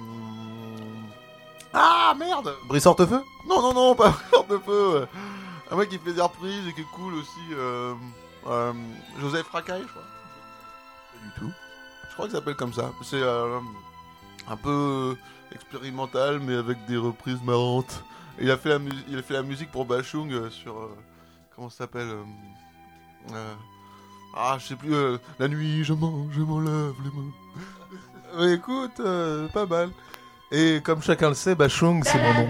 [1.74, 3.22] ah merde Brice Hortefeux?
[3.48, 4.14] Non, non, non, pas
[4.48, 5.06] Brice euh,
[5.72, 7.40] Un mec qui fait des reprises et qui est cool aussi.
[7.54, 7.94] euh,
[9.20, 10.02] Joseph Racaille, je crois.
[10.02, 11.54] Pas du tout.
[12.10, 12.92] Je crois qu'il s'appelle comme ça.
[13.04, 15.18] C'est un peu
[15.54, 18.04] expérimental, mais avec des reprises marrantes.
[18.40, 20.90] Et il a fait la, il a fait la musique pour Bachung sur.
[21.56, 22.14] comment ça s'appelle
[23.34, 23.54] euh,
[24.36, 24.94] Ah, je sais plus.
[24.94, 27.32] euh, la nuit, je mange, je m'enlève les mains.
[28.38, 29.90] Euh, Écoute, euh, pas mal.
[30.52, 32.50] Et comme chacun le sait, Bachung, c'est mon nom.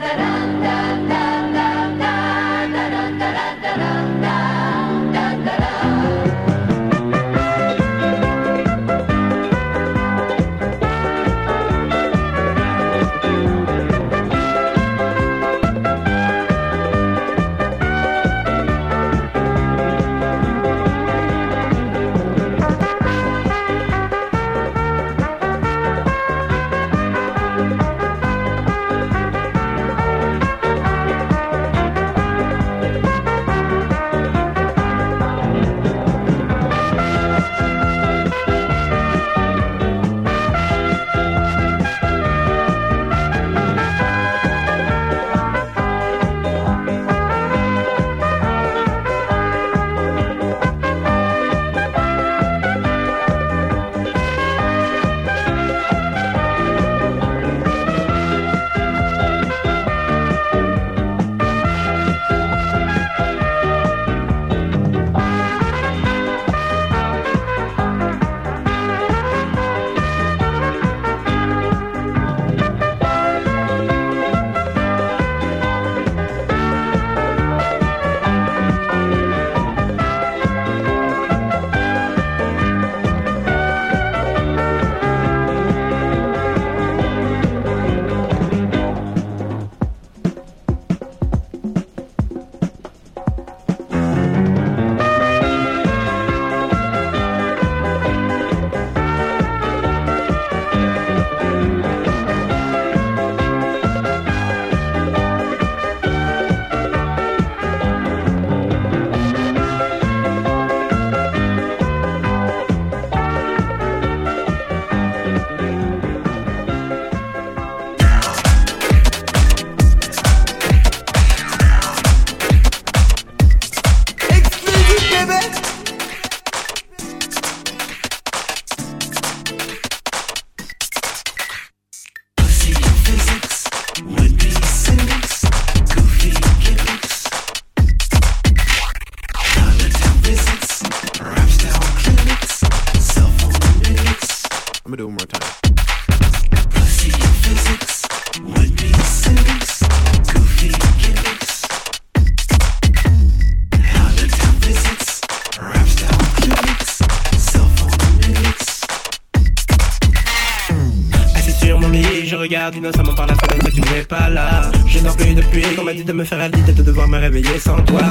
[166.05, 168.01] De me faire à l'idée de devoir me réveiller sans toi.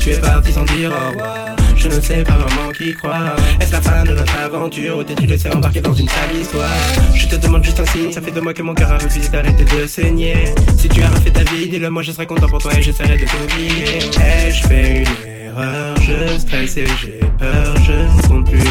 [0.00, 1.56] Tu es parti sans dire au revoir.
[1.76, 3.34] Je ne sais pas vraiment qui croire.
[3.60, 6.68] Est-ce la fin de notre aventure ou t'es-tu laissé embarquer dans une sale histoire?
[7.14, 9.28] Je te demande juste un signe, ça fait deux mois que mon cœur a refusé
[9.30, 10.54] d'arrêter de saigner.
[10.78, 13.16] Si tu as refait ta vie, dis-le moi, je serai content pour toi et j'essaierai
[13.16, 13.98] de t'oublier.
[14.20, 18.66] Ai-je fait une erreur Je stresse et j'ai peur, je ne compte plus les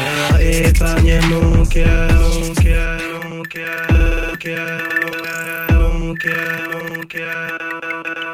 [0.00, 0.68] heures.
[0.68, 4.80] Épargnez mon cœur, mon cœur, mon cœur, cœur,
[5.72, 7.63] mon cœur, mon cœur.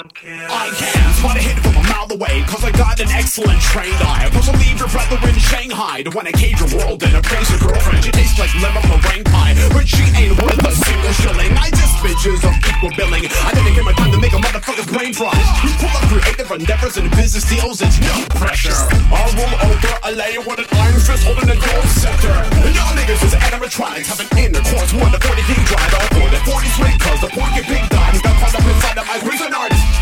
[0.02, 0.46] don't care.
[0.48, 1.24] I am.
[1.24, 1.69] Wanna hit
[2.00, 4.28] a mile away Cause I got an excellent trained eye.
[4.32, 7.60] Plus I'll leave your brother in Shanghai To wanna cage your world and appraise your
[7.60, 8.04] girlfriend.
[8.04, 11.52] She tastes like lemon meringue pie But she ain't worth a single shilling.
[11.56, 13.28] I just bitches of equal billing.
[13.28, 15.32] I dedicate my time to make a motherfucker's brain fry.
[15.64, 18.76] You pull up creative endeavors and business deals It's no pressure.
[19.12, 22.32] I'll rule over LA with an iron fist holding a gold scepter.
[22.32, 26.28] And y'all niggas is animatronics Have an intercourse one a 40 king drive All for
[26.30, 29.18] the 40 sweet cause the pork get big dime Got caught up inside of my
[29.28, 29.99] reason artist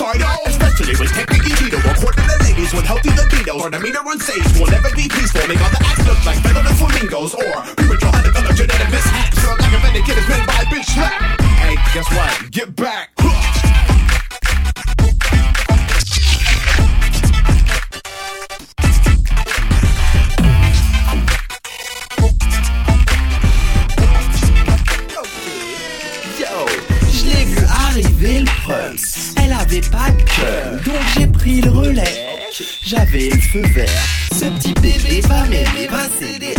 [0.00, 3.60] So let me increase start Especially with technique Tito According to ladies with healthy libido
[3.60, 5.46] Or the meter unsafe will never be peaceful.
[5.46, 7.34] Make all the acts look like better than flamingos.
[7.34, 9.38] Or premature undeveloped genetic mishaps.
[9.44, 10.88] Feel like a vended kid is been by a bitch.
[10.88, 12.50] Slap Hey, guess what?
[12.50, 13.10] Get back.
[27.92, 29.09] Arriver le preuve.
[29.70, 32.26] Pas de cœur, donc j'ai pris le relais.
[32.84, 33.88] J'avais le feu vert.
[34.32, 36.54] Ce petit bébé va m'aider, va céder,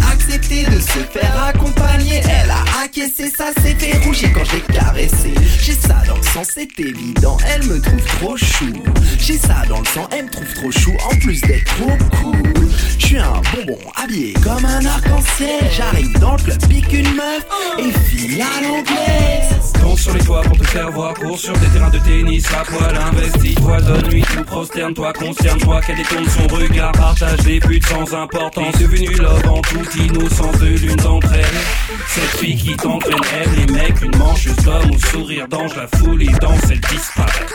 [0.51, 2.21] de se faire accompagner.
[2.25, 5.33] Elle a acquiescé, ça s'est fait rougir quand j'ai caressé.
[5.61, 7.37] J'ai ça dans le sang, c'est évident.
[7.47, 8.73] Elle me trouve trop chou.
[9.17, 10.91] J'ai ça dans le sang, elle me trouve trop chou.
[11.09, 12.69] En plus d'être trop cool.
[12.99, 15.69] Je suis un bonbon habillé comme un arc-en-ciel.
[15.75, 17.45] J'arrive dans le club, pique une meuf
[17.79, 19.73] et file à l'anglaise.
[19.81, 22.63] Compte sur les toits pour te faire voir, cours sur des terrains de tennis, à
[22.63, 28.13] poil investi, toi donne nuit, tout prosterne-toi, concerne-toi, qu'elle détourne son regard, partage des sans
[28.13, 31.97] importance, devenue love en toute innocence de l'une d'entre elles.
[32.07, 36.23] Cette fille qui t'entraîne, elle, les mecs, une mancheuse d'homme au sourire d'ange, la foule
[36.23, 37.45] et danse, elle disparaît.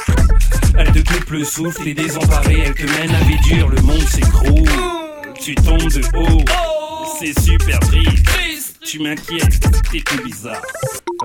[0.78, 4.02] Elle te coupe le souffle et désemparée, elle te mène à vie dure, le monde
[4.02, 4.68] s'écroule.
[5.40, 6.44] Tu tombes de haut,
[7.18, 8.78] c'est super triste.
[8.84, 10.62] Tu m'inquiètes, t'es tout bizarre.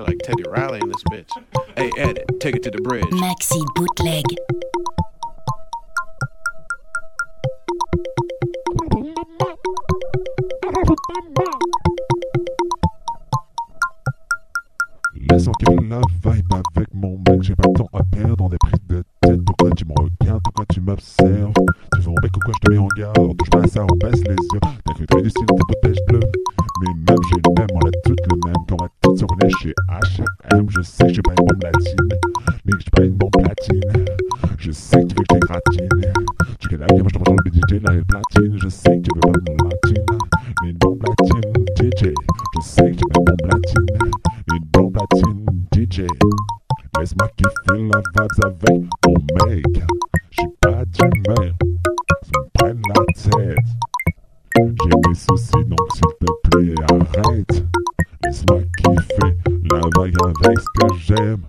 [0.06, 1.30] like Teddy Riley in this bitch.
[1.76, 3.04] Hey, edit, take it to the bridge.
[3.12, 4.24] Maxi Bootleg.
[15.32, 18.58] Laisse-moi qu'il la vibe avec mon mec, j'ai pas de temps à perdre, on est
[18.58, 19.42] pris de tête.
[19.46, 21.54] Pourquoi tu me regardes, pourquoi tu m'observes?
[21.94, 23.96] Tu veux mon bec ou quoi, je te mets en garde, touche pas ça, on
[23.96, 24.60] baisse les yeux.
[24.60, 26.20] T'as cru trouver du style, t'es protège bleu.
[26.82, 29.24] Mais même j'ai le même, on a toutes le même, quand on va toutes se
[29.24, 30.66] reconnaître chez H&M.
[30.68, 32.08] Je sais que je suis pas une bombe latine,
[32.66, 33.80] mais que je suis pas une bombe platine.
[34.58, 35.88] Je sais que tu veux que je t'égratine.
[36.60, 38.58] Tu fais la gueule, moi je te rejoins le BDJ, et platine.
[38.62, 40.04] Je sais que tu veux pas une bombe latine,
[40.62, 41.40] mais une bombe latine,
[41.80, 42.12] DJ.
[42.54, 43.86] Je sais que tu veux une bombe latine,
[45.72, 46.06] DJ.
[46.98, 49.64] Laisse-moi kiffer la vibes avec mon mec.
[50.30, 51.54] J'suis pas d'humeur,
[52.22, 53.58] ça me prenne la tête.
[54.56, 57.64] J'ai mes soucis, donc s'il te plaît, arrête.
[58.24, 59.36] Laisse-moi kiffer
[59.70, 61.42] la vague avec ce que j'aime.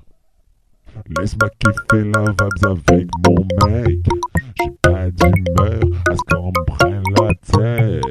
[1.18, 4.00] Laisse-moi kiffer la vibes avec mon mec.
[4.58, 8.04] J'ai pas d'humeur à ce qu'on me prenne la tête.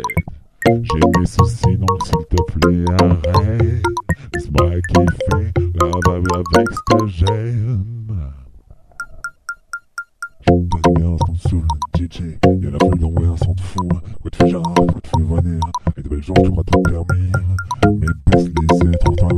[0.67, 3.92] J'ai mes soucis, donc s'il te plaît, arrête.
[4.61, 7.85] Laisse-moi kiffer la vibe avec ce que j'aime.
[10.47, 12.37] De bien, on se saoule, DJ.
[12.61, 13.89] Y'a la foule dans ouais, on s'en fout.
[14.21, 15.61] Quoi te fait genre, quoi te fait venir.
[15.97, 17.33] Et de belles gens, tu crois tout permis.
[17.99, 19.32] Mais baisse les yeux, trente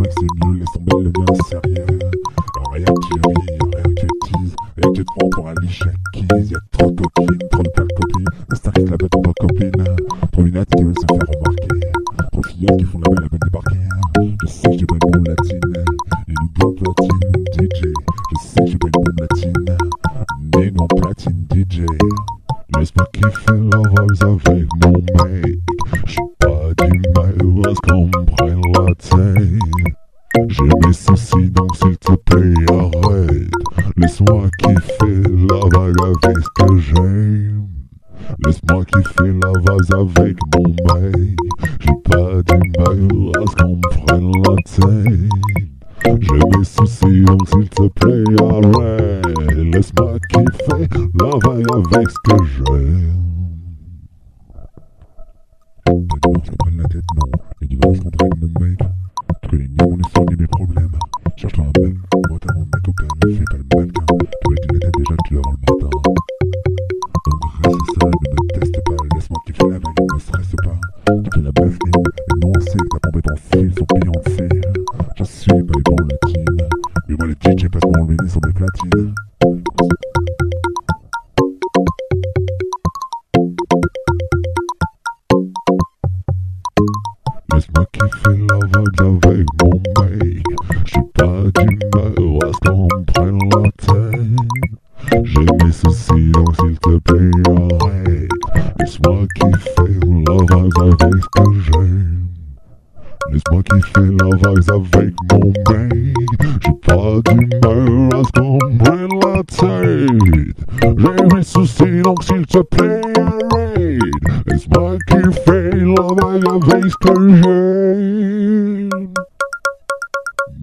[109.61, 114.01] J'ai mes soucis, donc s'il te plaît, arrête.
[114.47, 118.91] Laisse-moi kiffer vague avec ce que j'aime?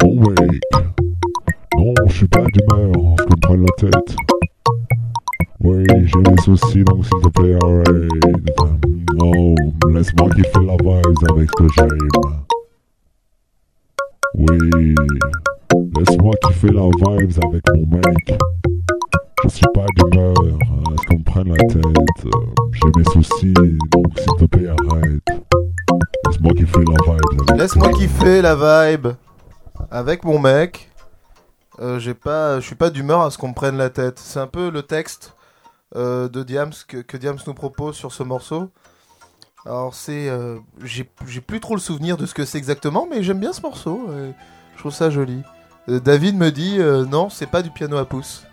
[0.01, 0.61] Mon mec.
[1.77, 4.15] Non, je suis pas d'humeur qu'on me la tête.
[5.61, 8.09] Oui, j'ai mes soucis, donc s'il te plaît, arrête.
[9.15, 9.55] Non,
[9.93, 12.09] laisse-moi kiffer la vibe avec ce que j'aime.
[14.35, 14.95] Oui,
[15.97, 18.39] laisse-moi kiffer la vibes avec mon mec.
[19.43, 22.27] Je suis pas d'humeur à ce qu'on me prenne la tête.
[22.73, 23.53] J'ai mes soucis,
[23.91, 25.43] donc s'il te plaît, arrête.
[26.27, 27.57] Laisse-moi kiffer la vibe.
[27.57, 29.07] Laisse-moi kiffer la vibe
[29.89, 30.91] avec mon mec.
[31.79, 34.19] Euh, j'ai pas, je suis pas d'humeur à ce qu'on me prenne la tête.
[34.19, 35.35] C'est un peu le texte
[35.95, 38.69] euh, de Diams que, Diams nous propose sur ce morceau.
[39.65, 41.03] Alors c'est, euh, j'ai
[41.41, 44.07] plus trop le souvenir de ce que c'est exactement, mais j'aime bien ce morceau.
[44.75, 45.41] je trouve ça joli.
[45.87, 46.77] David me dit
[47.09, 48.45] non, c'est pas du piano à pouce.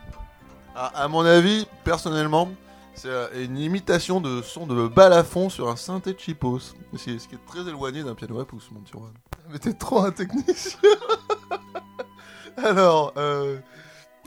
[0.79, 2.49] À, à mon avis, personnellement,
[2.95, 6.61] c'est euh, une imitation de son de balafon sur un synthé de chipos.
[6.97, 9.13] Ce qui est, très éloigné d'un piano à pouce, mon petit Juan.
[9.51, 10.79] Mais t'es trop un technicien.
[12.65, 13.59] alors, euh,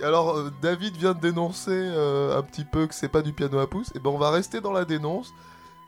[0.03, 3.57] alors euh, David vient de dénoncer euh, un petit peu que c'est pas du piano
[3.59, 3.88] à pouce.
[3.95, 5.34] Et ben on va rester dans la dénonce.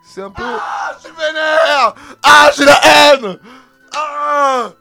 [0.06, 0.44] C'est un peu.
[0.46, 3.38] Ah, je suis vénère Ah, j'ai la haine
[3.94, 4.72] Ah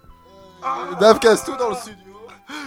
[1.00, 2.14] Dave casse tout dans le studio.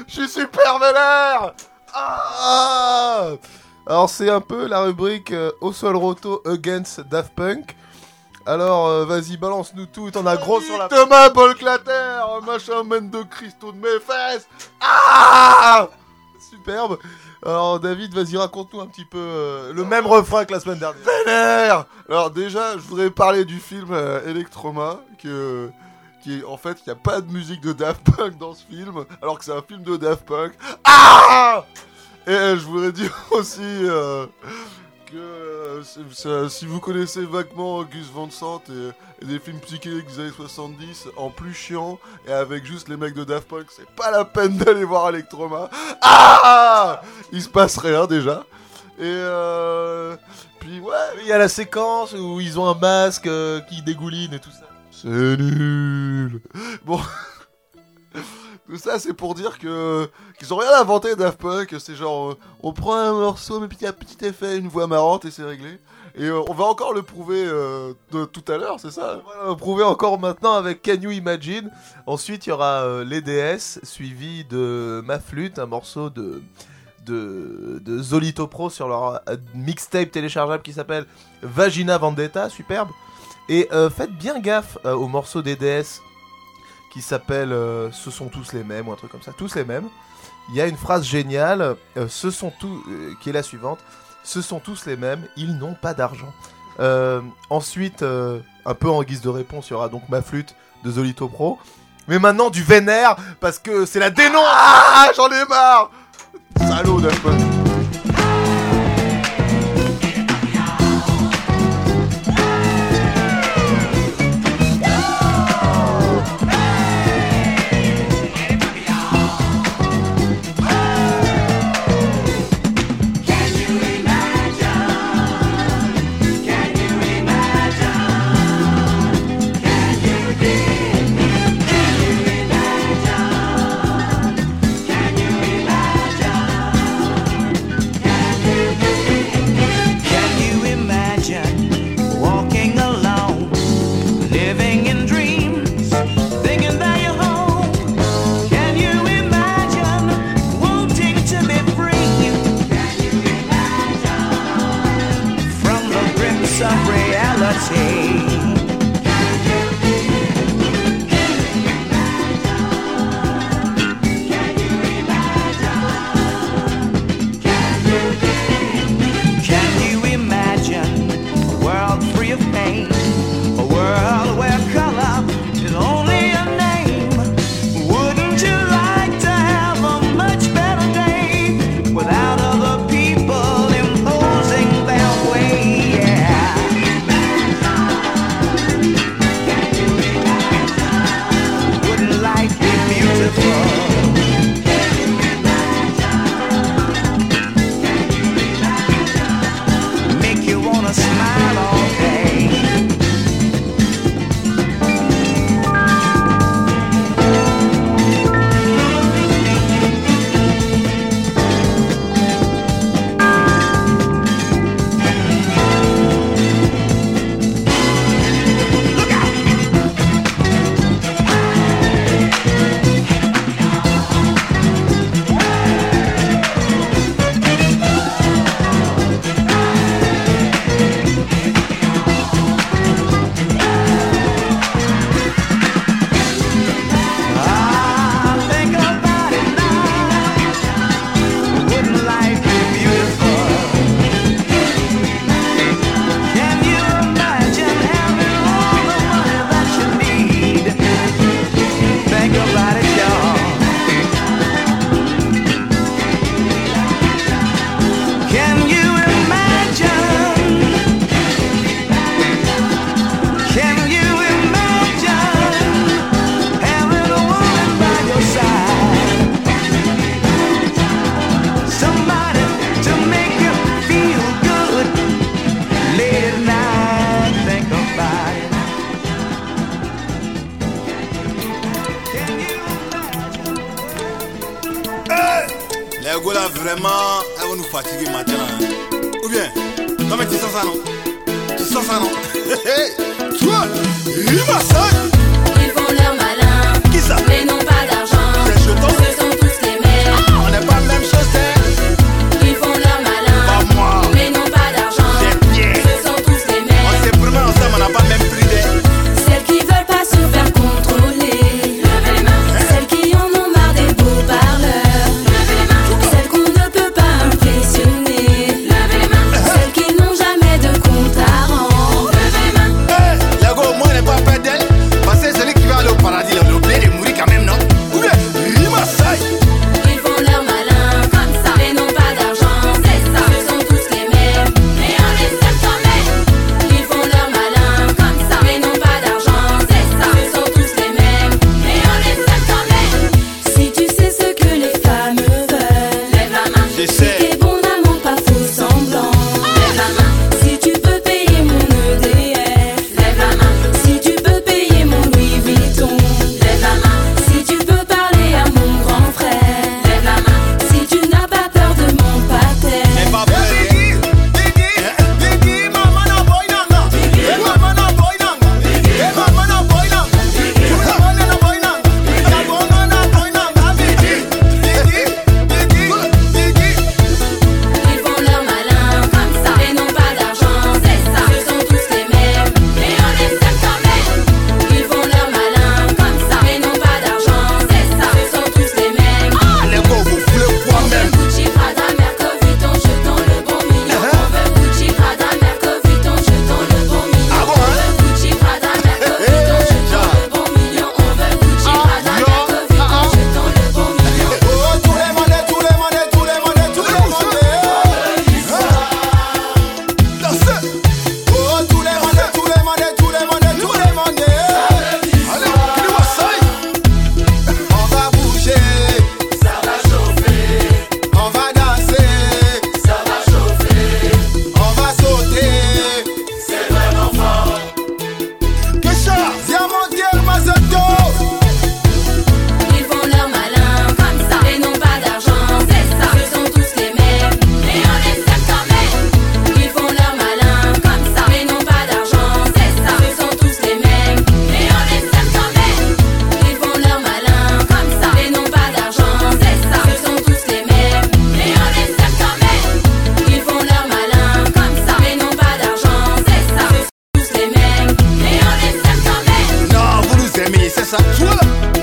[0.05, 1.53] Je suis super vénère
[1.95, 3.29] Ah
[3.87, 7.75] Alors c'est un peu la rubrique euh, au sol roto against Daft Punk.
[8.45, 10.87] Alors euh, vas-y balance-nous tout, t'en as gros sur la...
[10.87, 14.47] Thomas Bolclater, machin mène de cristaux de mes fesses
[14.81, 15.87] Ah
[16.49, 16.97] Superbe.
[17.45, 21.01] Alors David, vas-y raconte-nous un petit peu euh, le même refrain que la semaine dernière.
[21.25, 25.69] Vénère Alors déjà, je voudrais parler du film euh, Electroma, que,
[26.47, 29.38] en fait, il n'y a pas de musique de Daft Punk dans ce film, alors
[29.38, 30.53] que c'est un film de Daft Punk.
[30.84, 31.65] Ah
[32.28, 34.26] Et euh, je voudrais dire aussi euh,
[35.05, 35.82] que
[36.26, 41.07] euh, si vous connaissez vaguement Gus Van Sant et, des films psychédéliques des années 70
[41.15, 44.57] en plus chiant et avec juste les mecs de Daft Punk, c'est pas la peine
[44.57, 45.69] d'aller voir Electroma.
[46.01, 47.01] Ah
[47.32, 48.43] Il se passe rien déjà.
[48.97, 49.21] Et
[50.59, 53.30] puis ouais, Il y a la séquence où ils ont un masque
[53.69, 54.74] qui dégouline et tout ça.
[55.05, 56.41] C'est nul.
[56.83, 56.99] Bon,
[58.67, 59.69] tout ça c'est pour dire qu'ils
[60.53, 61.45] ont rien inventé Daft.
[61.77, 64.57] C'est genre euh, on prend un morceau mais puis il y a un petit effet,
[64.57, 65.79] une voix marrante et c'est réglé.
[66.15, 69.41] Et euh, on va encore le prouver euh, de tout à l'heure, c'est ça Voilà,
[69.45, 71.69] on va prouver encore maintenant avec Can You Imagine.
[72.07, 76.41] Ensuite, il y aura les DS, suivi de Ma Flûte, un morceau de,
[77.05, 79.21] de, de Zolito Pro sur leur
[79.53, 81.05] mixtape téléchargeable qui s'appelle
[81.43, 82.89] Vagina Vendetta, superbe.
[83.49, 86.01] Et euh, faites bien gaffe euh, au morceau des DS
[86.91, 89.65] qui s'appelle euh, Ce sont tous les mêmes ou un truc comme ça, tous les
[89.65, 89.87] mêmes.
[90.49, 91.75] Il y a une phrase géniale,
[92.07, 92.83] ce sont tous,
[93.19, 93.79] qui est la suivante.
[94.23, 96.31] Ce sont tous les mêmes, ils n'ont pas d'argent.
[97.49, 101.27] Ensuite, un peu en guise de réponse, il y aura donc ma flûte de Zolito
[101.29, 101.57] Pro.
[102.07, 105.89] Mais maintenant du vénère, parce que c'est la dénonce Ah, j'en ai marre
[106.59, 107.01] Salaud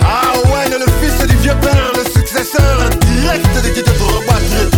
[0.02, 4.71] Ah ouais, le fils du vieux père, le successeur direct de Guy de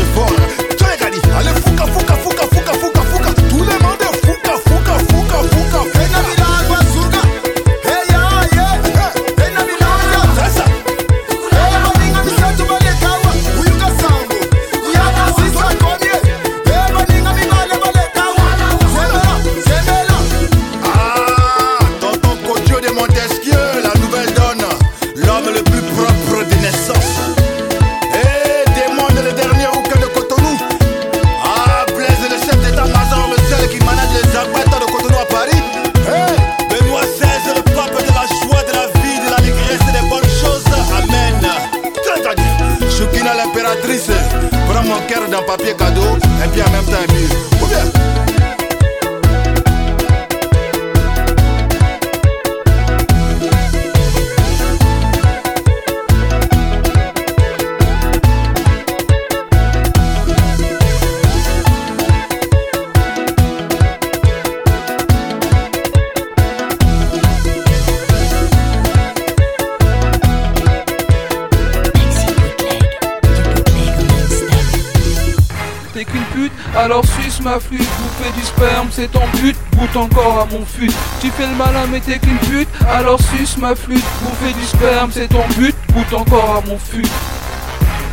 [85.11, 87.07] c'est ton but, goûte encore à mon fut.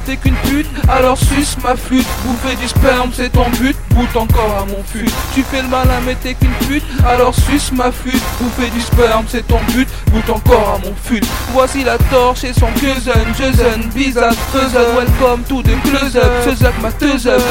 [0.05, 2.07] T'es qu'une pute, alors suce ma flûte.
[2.25, 5.09] Bouffer du sperme, c'est ton but, goûte encore à mon fut.
[5.33, 8.23] Tu fais le malin, mais t'es qu'une pute, alors suce ma flûte.
[8.39, 11.23] Bouffer du sperme, c'est ton but, goûte encore à mon fut.
[11.53, 14.79] Voici la torche et son cousin, jeune, bizarre, cousin.
[14.95, 17.41] Welcome to the close-up, ce Zach ma up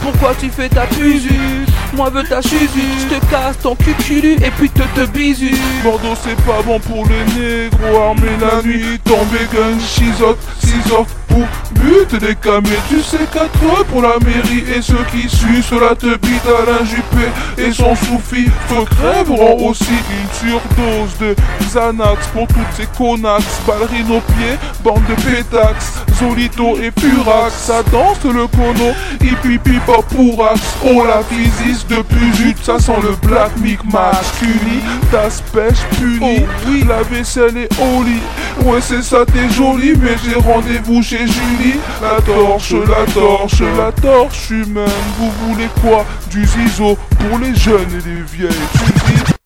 [0.00, 4.50] pourquoi tu fais ta puzu moi veux ta chisu Je te casse ton cuculu et
[4.56, 9.38] puis te te bisu Bordeaux c'est pas bon pour les négros Armés la nuit, tombé
[9.52, 11.46] gun, shizoc, cisoc pour
[11.80, 12.68] but des camés.
[12.88, 17.26] Tu sais quatre pour la mairie et ceux qui sucent la te bite Alain Juppé
[17.56, 24.10] et son soufi te crèveront aussi une surdose de Xanax pour toutes ces connax, ballerines
[24.10, 30.60] aux pieds, bande de pétax, Zolito et Furax, ça danse le cono, hippie pipa pourax,
[30.84, 36.84] oh la physis de Pujut, ça sent le black mic masculin, ta pêche punie, oui.
[36.88, 38.20] la vaisselle est au lit,
[38.64, 43.92] ouais c'est ça t'es joli, mais j'ai rendez-vous chez Julie, la torche, la torche, la
[43.92, 48.48] torche humaine, vous voulez quoi Du zizo pour les jeunes et les vieilles,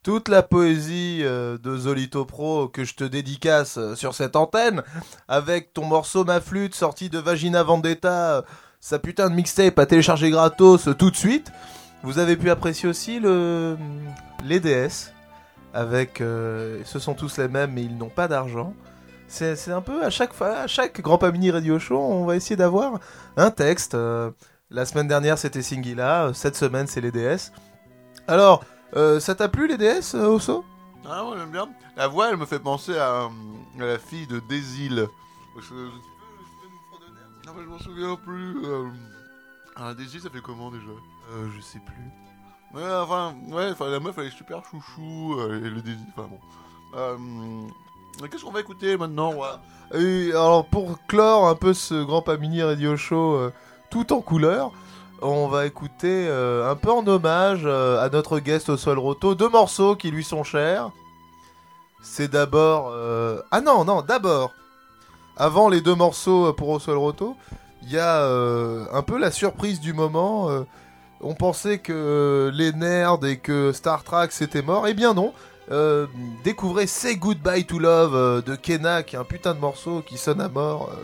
[0.05, 4.83] Toute la poésie euh, de Zolito Pro que je te dédicace euh, sur cette antenne,
[5.27, 8.43] avec ton morceau Ma Flûte sorti de Vagina Vendetta, euh,
[8.81, 11.51] sa putain de mixtape à télécharger gratos tout de suite.
[12.05, 13.77] Vous avez pu apprécier aussi le
[14.45, 15.13] les DS,
[15.73, 18.75] avec ce sont tous les mêmes mais ils n'ont pas d'argent.
[19.35, 22.37] C'est un peu à chaque fois, à chaque Grand Pas Mini Radio Show, on va
[22.37, 23.01] essayer d'avoir
[23.37, 23.95] un texte.
[23.95, 24.31] euh,
[24.71, 27.51] la semaine dernière c'était Singila, euh, cette semaine c'est les DS.
[28.29, 28.63] Alors,
[28.95, 30.65] euh, ça t'a plu les DS, euh, Osso
[31.05, 31.69] Ah ouais, j'aime bien.
[31.97, 33.29] La voix, elle me fait penser à, euh,
[33.79, 34.41] la fille de
[35.61, 35.75] je-
[37.47, 38.65] non, mais je m'en souviens plus.
[38.65, 38.89] Euh...
[39.77, 40.87] Ah, Desil, ça fait comment déjà
[41.33, 42.81] euh, Je sais plus.
[42.81, 45.37] Ouais, enfin, ouais, enfin, la meuf, elle est super chouchou.
[45.41, 46.39] euh, et le Desil, enfin bon.
[48.23, 49.33] Qu'est-ce qu'on va écouter maintenant
[49.93, 53.53] alors pour clore un peu ce Grand Pas Mini Radio Show euh,
[53.91, 54.73] tout en couleur,
[55.23, 59.35] on va écouter euh, un peu en hommage euh, à notre guest au sol roto
[59.35, 60.91] deux morceaux qui lui sont chers.
[62.03, 62.93] C'est d'abord
[63.51, 64.53] ah non non d'abord
[65.37, 67.35] avant les deux morceaux pour au sol roto,
[67.83, 70.51] il y a un peu la surprise du moment.
[71.23, 74.87] on pensait que les nerds et que Star Trek c'était mort.
[74.87, 75.33] Eh bien non.
[75.71, 76.07] Euh,
[76.45, 80.19] découvrez Say Goodbye to Love euh, de Kena, qui est un putain de morceau qui
[80.19, 80.91] sonne à mort.
[80.93, 81.03] euh.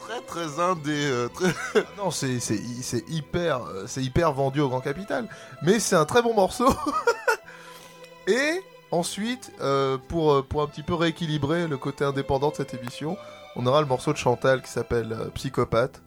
[0.00, 0.90] Très très indé.
[0.94, 1.48] euh, très...
[1.76, 5.26] Ah non, c'est c'est c'est hyper, euh, c'est hyper vendu au Grand Capital.
[5.62, 6.68] Mais c'est un très bon morceau.
[8.26, 8.60] Et
[8.90, 13.16] ensuite, euh, pour, euh, pour un petit peu rééquilibrer le côté indépendant de cette émission,
[13.56, 16.02] on aura le morceau de Chantal qui s'appelle euh, Psychopathe.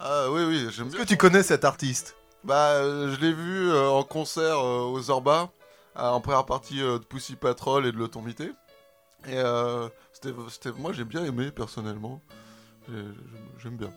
[0.00, 0.94] Ah oui, oui, j'aime bien.
[0.98, 2.16] Est-ce que tu connais cet artiste?
[2.44, 5.55] Bah, euh, je l'ai vu euh, en concert euh, aux Zorba, euh,
[5.98, 8.52] en première partie euh, de Pussy Patrol et de l'Automité.
[9.28, 12.20] Et euh, c'était, moi j'ai bien aimé personnellement.
[12.88, 13.02] J'ai-
[13.62, 13.90] J'aime bien.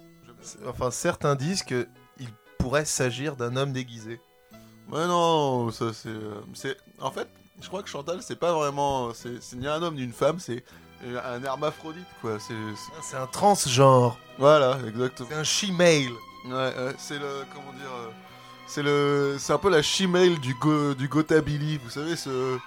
[0.68, 1.88] Enfin, certains disent qu'il
[2.58, 4.22] pourrait s'agir d'un homme déguisé.
[4.92, 6.42] Mais non, ça c'est, euh.
[7.00, 7.28] En fait,
[7.62, 10.64] je crois que Chantal c'est pas vraiment, c'est, ni un homme ni une femme, c'est
[11.06, 12.40] euh, un hermaphrodite quoi.
[12.40, 12.56] C'est,
[13.04, 14.18] c'est un transgenre.
[14.40, 15.30] Voilà, exactement.
[15.30, 16.12] C'est un she-male.
[16.46, 18.10] Ouais, ouais, c'est le, comment dire, euh,
[18.70, 22.60] c'est le, c'est un peu la she-male du go, du gotabilly, vous savez ce,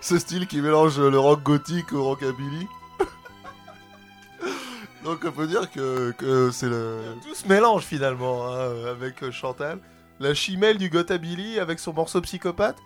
[0.00, 2.66] ce style qui mélange le rock gothique au rockabilly.
[5.04, 6.98] Donc on peut dire que, que c'est le.
[7.24, 9.78] Tout se mélange finalement hein, avec euh, Chantal.
[10.18, 12.78] La chimelle du Gotabilly avec son morceau psychopathe.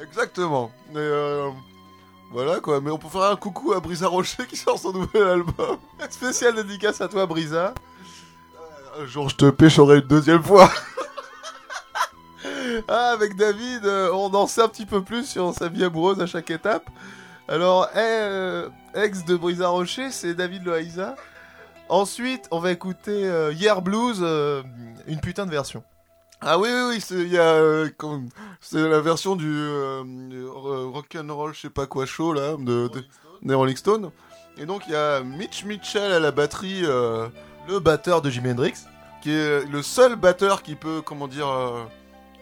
[0.00, 0.72] Exactement.
[0.88, 1.48] Mais euh,
[2.32, 2.80] voilà quoi.
[2.80, 5.78] Mais on peut faire un coucou à Brisa Rocher qui sort son nouvel album.
[6.10, 7.72] Spécial dédicace à toi, Brisa.
[8.98, 10.70] Un jour je te pêcherai une deuxième fois.
[12.88, 16.20] Ah, avec David, euh, on en sait un petit peu plus sur sa vie amoureuse
[16.20, 16.88] à chaque étape.
[17.46, 21.14] Alors, euh, ex de Brisa Rocher, c'est David Loaiza.
[21.88, 24.62] Ensuite, on va écouter euh, Year Blues, euh,
[25.06, 25.84] une putain de version.
[26.40, 27.88] Ah oui, oui, oui, c'est euh,
[28.72, 29.54] la version du
[30.46, 33.04] rock'n'roll, je sais pas quoi show là, de, de,
[33.42, 34.10] des Rolling Stones.
[34.56, 36.84] Et donc il y a Mitch Mitchell à la batterie,
[37.68, 38.74] le batteur de Jimi Hendrix,
[39.22, 41.84] qui est le seul batteur qui peut, comment dire, euh,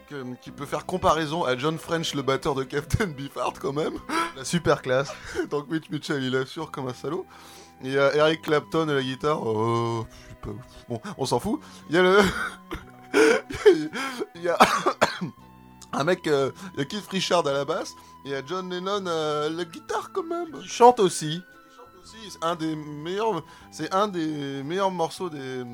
[0.09, 3.95] que- qui peut faire comparaison à John French, le batteur de Captain Beefheart quand même.
[4.37, 5.12] La super classe.
[5.51, 7.27] donc Mitch Mitchell, il assure comme un salaud.
[7.85, 9.45] Il y a Eric Clapton à la guitare.
[9.45, 10.62] Oh, je sais pas.
[10.89, 11.61] Bon, on s'en fout.
[11.91, 12.18] Il y a le.
[14.37, 14.57] Il y a
[15.93, 17.91] un mec, euh, il y a Keith Richard à la basse,
[18.25, 20.49] et il y a John Lennon à la guitare quand même.
[20.62, 21.43] Il chante aussi.
[22.03, 25.64] Aussi, c'est un des meilleurs, c'est un des meilleurs morceaux des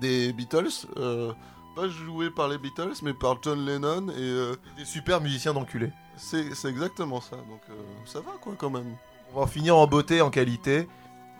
[0.00, 1.32] des Beatles, euh,
[1.76, 5.92] pas joué par les Beatles, mais par John Lennon et euh, Des super musiciens d'enculés.
[6.16, 7.36] c'est c'est exactement ça.
[7.36, 7.74] Donc euh,
[8.04, 8.96] ça va quoi quand même.
[9.32, 10.88] On va en finir en beauté, en qualité.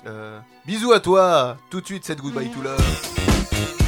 [0.07, 1.57] Euh, bisous à toi.
[1.71, 3.88] Tout de suite, cette Goodbye to Love.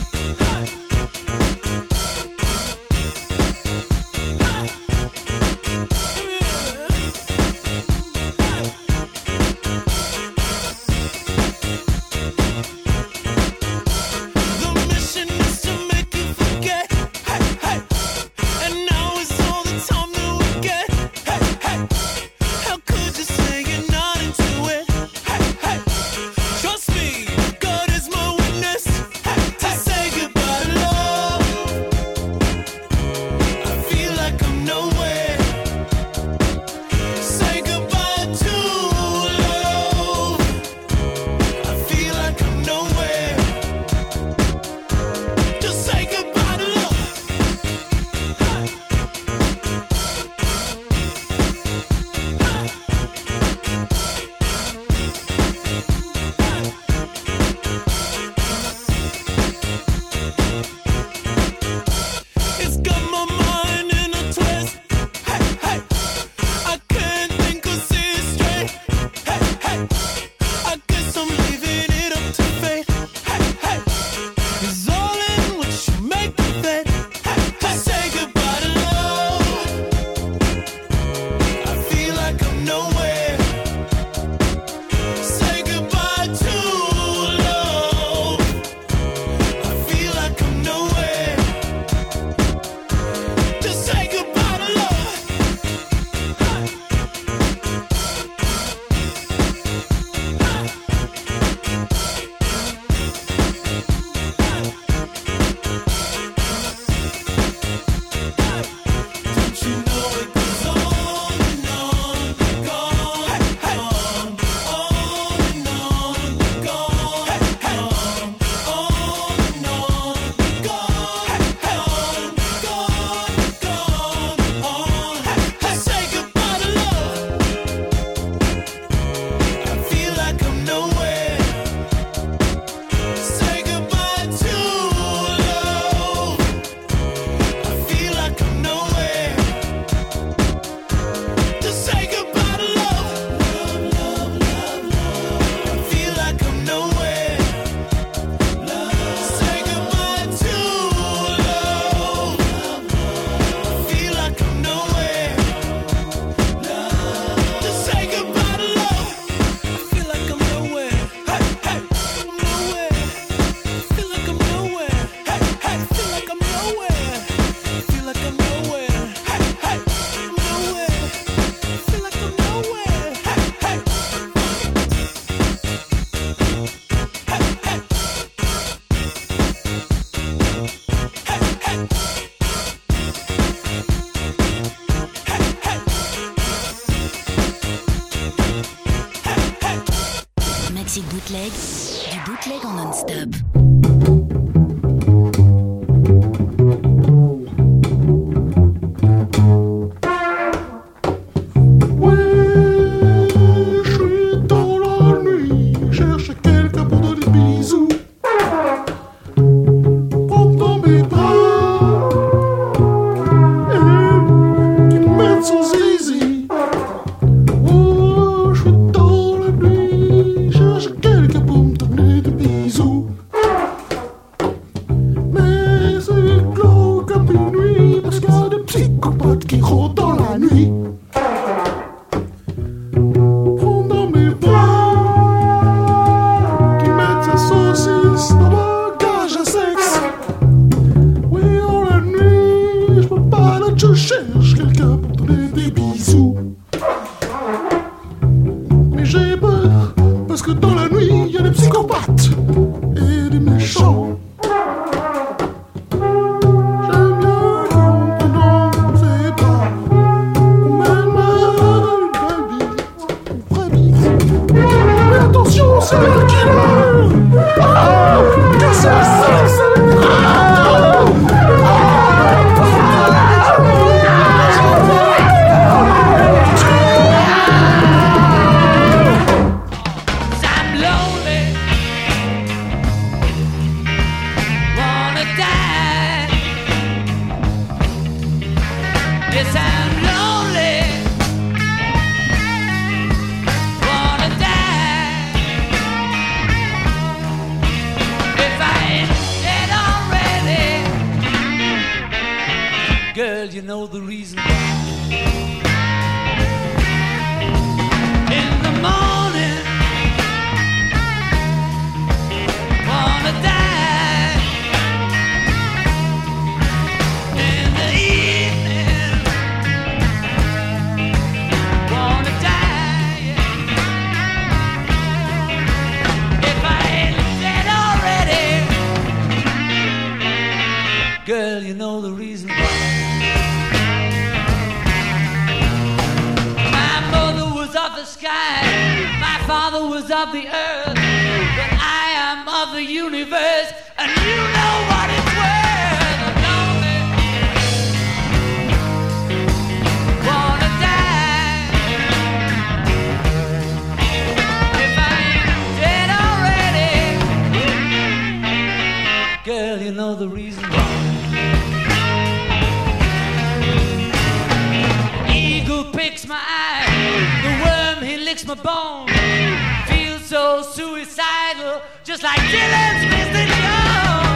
[370.74, 373.50] suicidal, just like Dylan's missing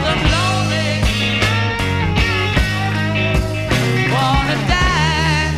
[0.07, 0.91] I'm lonely.
[4.11, 5.49] Wanna die.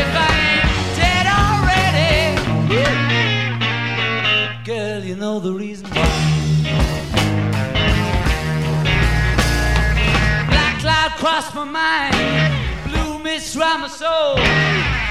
[0.00, 2.18] If I ain't dead already,
[4.64, 6.06] girl, you know the reason why.
[10.50, 12.14] Black cloud crossed my mind,
[12.86, 14.38] blue mist round my soul.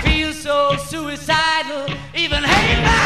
[0.04, 1.88] Feel so suicidal
[2.36, 3.05] even hate me.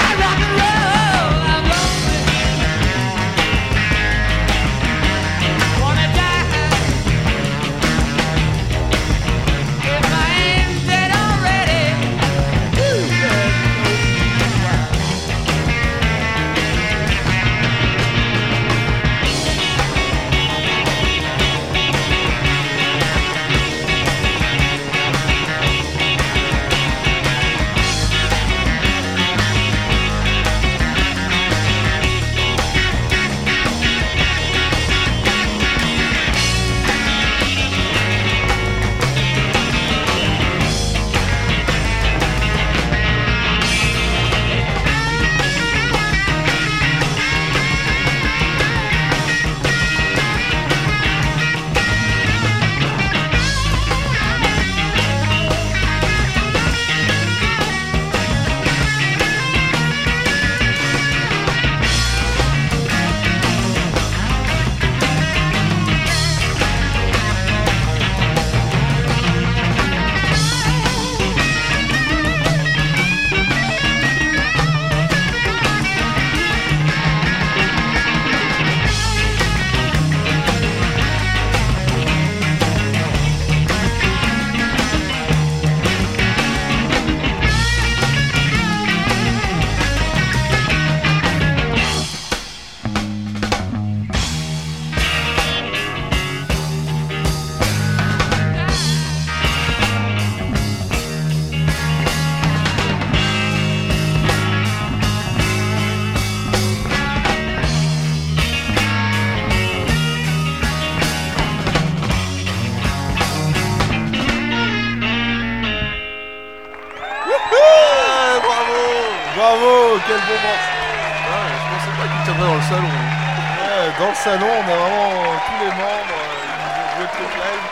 [124.39, 126.13] Le salon, on a vraiment tous les membres.
[126.13, 127.65] euh, ils ont joué Truc Live.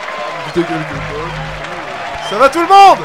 [2.28, 2.98] Ça va tout le monde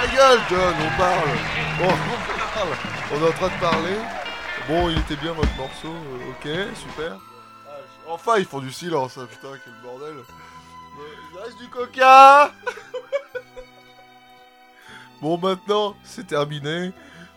[0.00, 1.30] Ta gueule, John, on parle.
[1.78, 2.74] Bon, on parle.
[3.12, 3.96] On est en train de parler.
[4.68, 5.94] Bon, il était bien votre morceau.
[5.94, 7.16] euh, ok, super.
[8.08, 10.16] Enfin, ils font du silence, hein, putain, quel bordel.
[10.16, 10.24] Euh,
[11.32, 12.52] Il reste du coca
[15.22, 16.92] Bon, maintenant, c'est terminé.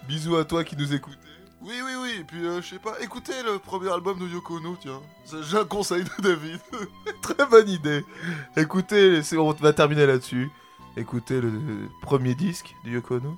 [0.07, 1.17] Bisous à toi qui nous écoutes.
[1.63, 4.55] Oui, oui, oui, et puis euh, je sais pas, écoutez le premier album de Yoko
[4.57, 4.99] Ono, tiens.
[5.43, 6.59] J'ai un conseil de David.
[7.21, 8.03] Très bonne idée.
[8.57, 10.49] Écoutez, c'est- on va terminer là-dessus.
[10.97, 11.51] Écoutez le
[12.01, 13.35] premier disque du Yoko Ono.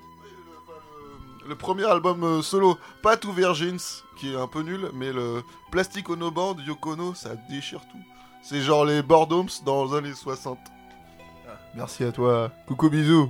[1.46, 3.80] Le premier album euh, solo, pas tout Virgins,
[4.18, 8.00] qui est un peu nul, mais le Plastic Ono Band Yoko Ono, ça déchire tout.
[8.42, 10.58] C'est genre les Boredoms dans les années 60.
[11.76, 12.52] Merci à toi.
[12.68, 13.30] Coucou, bisous.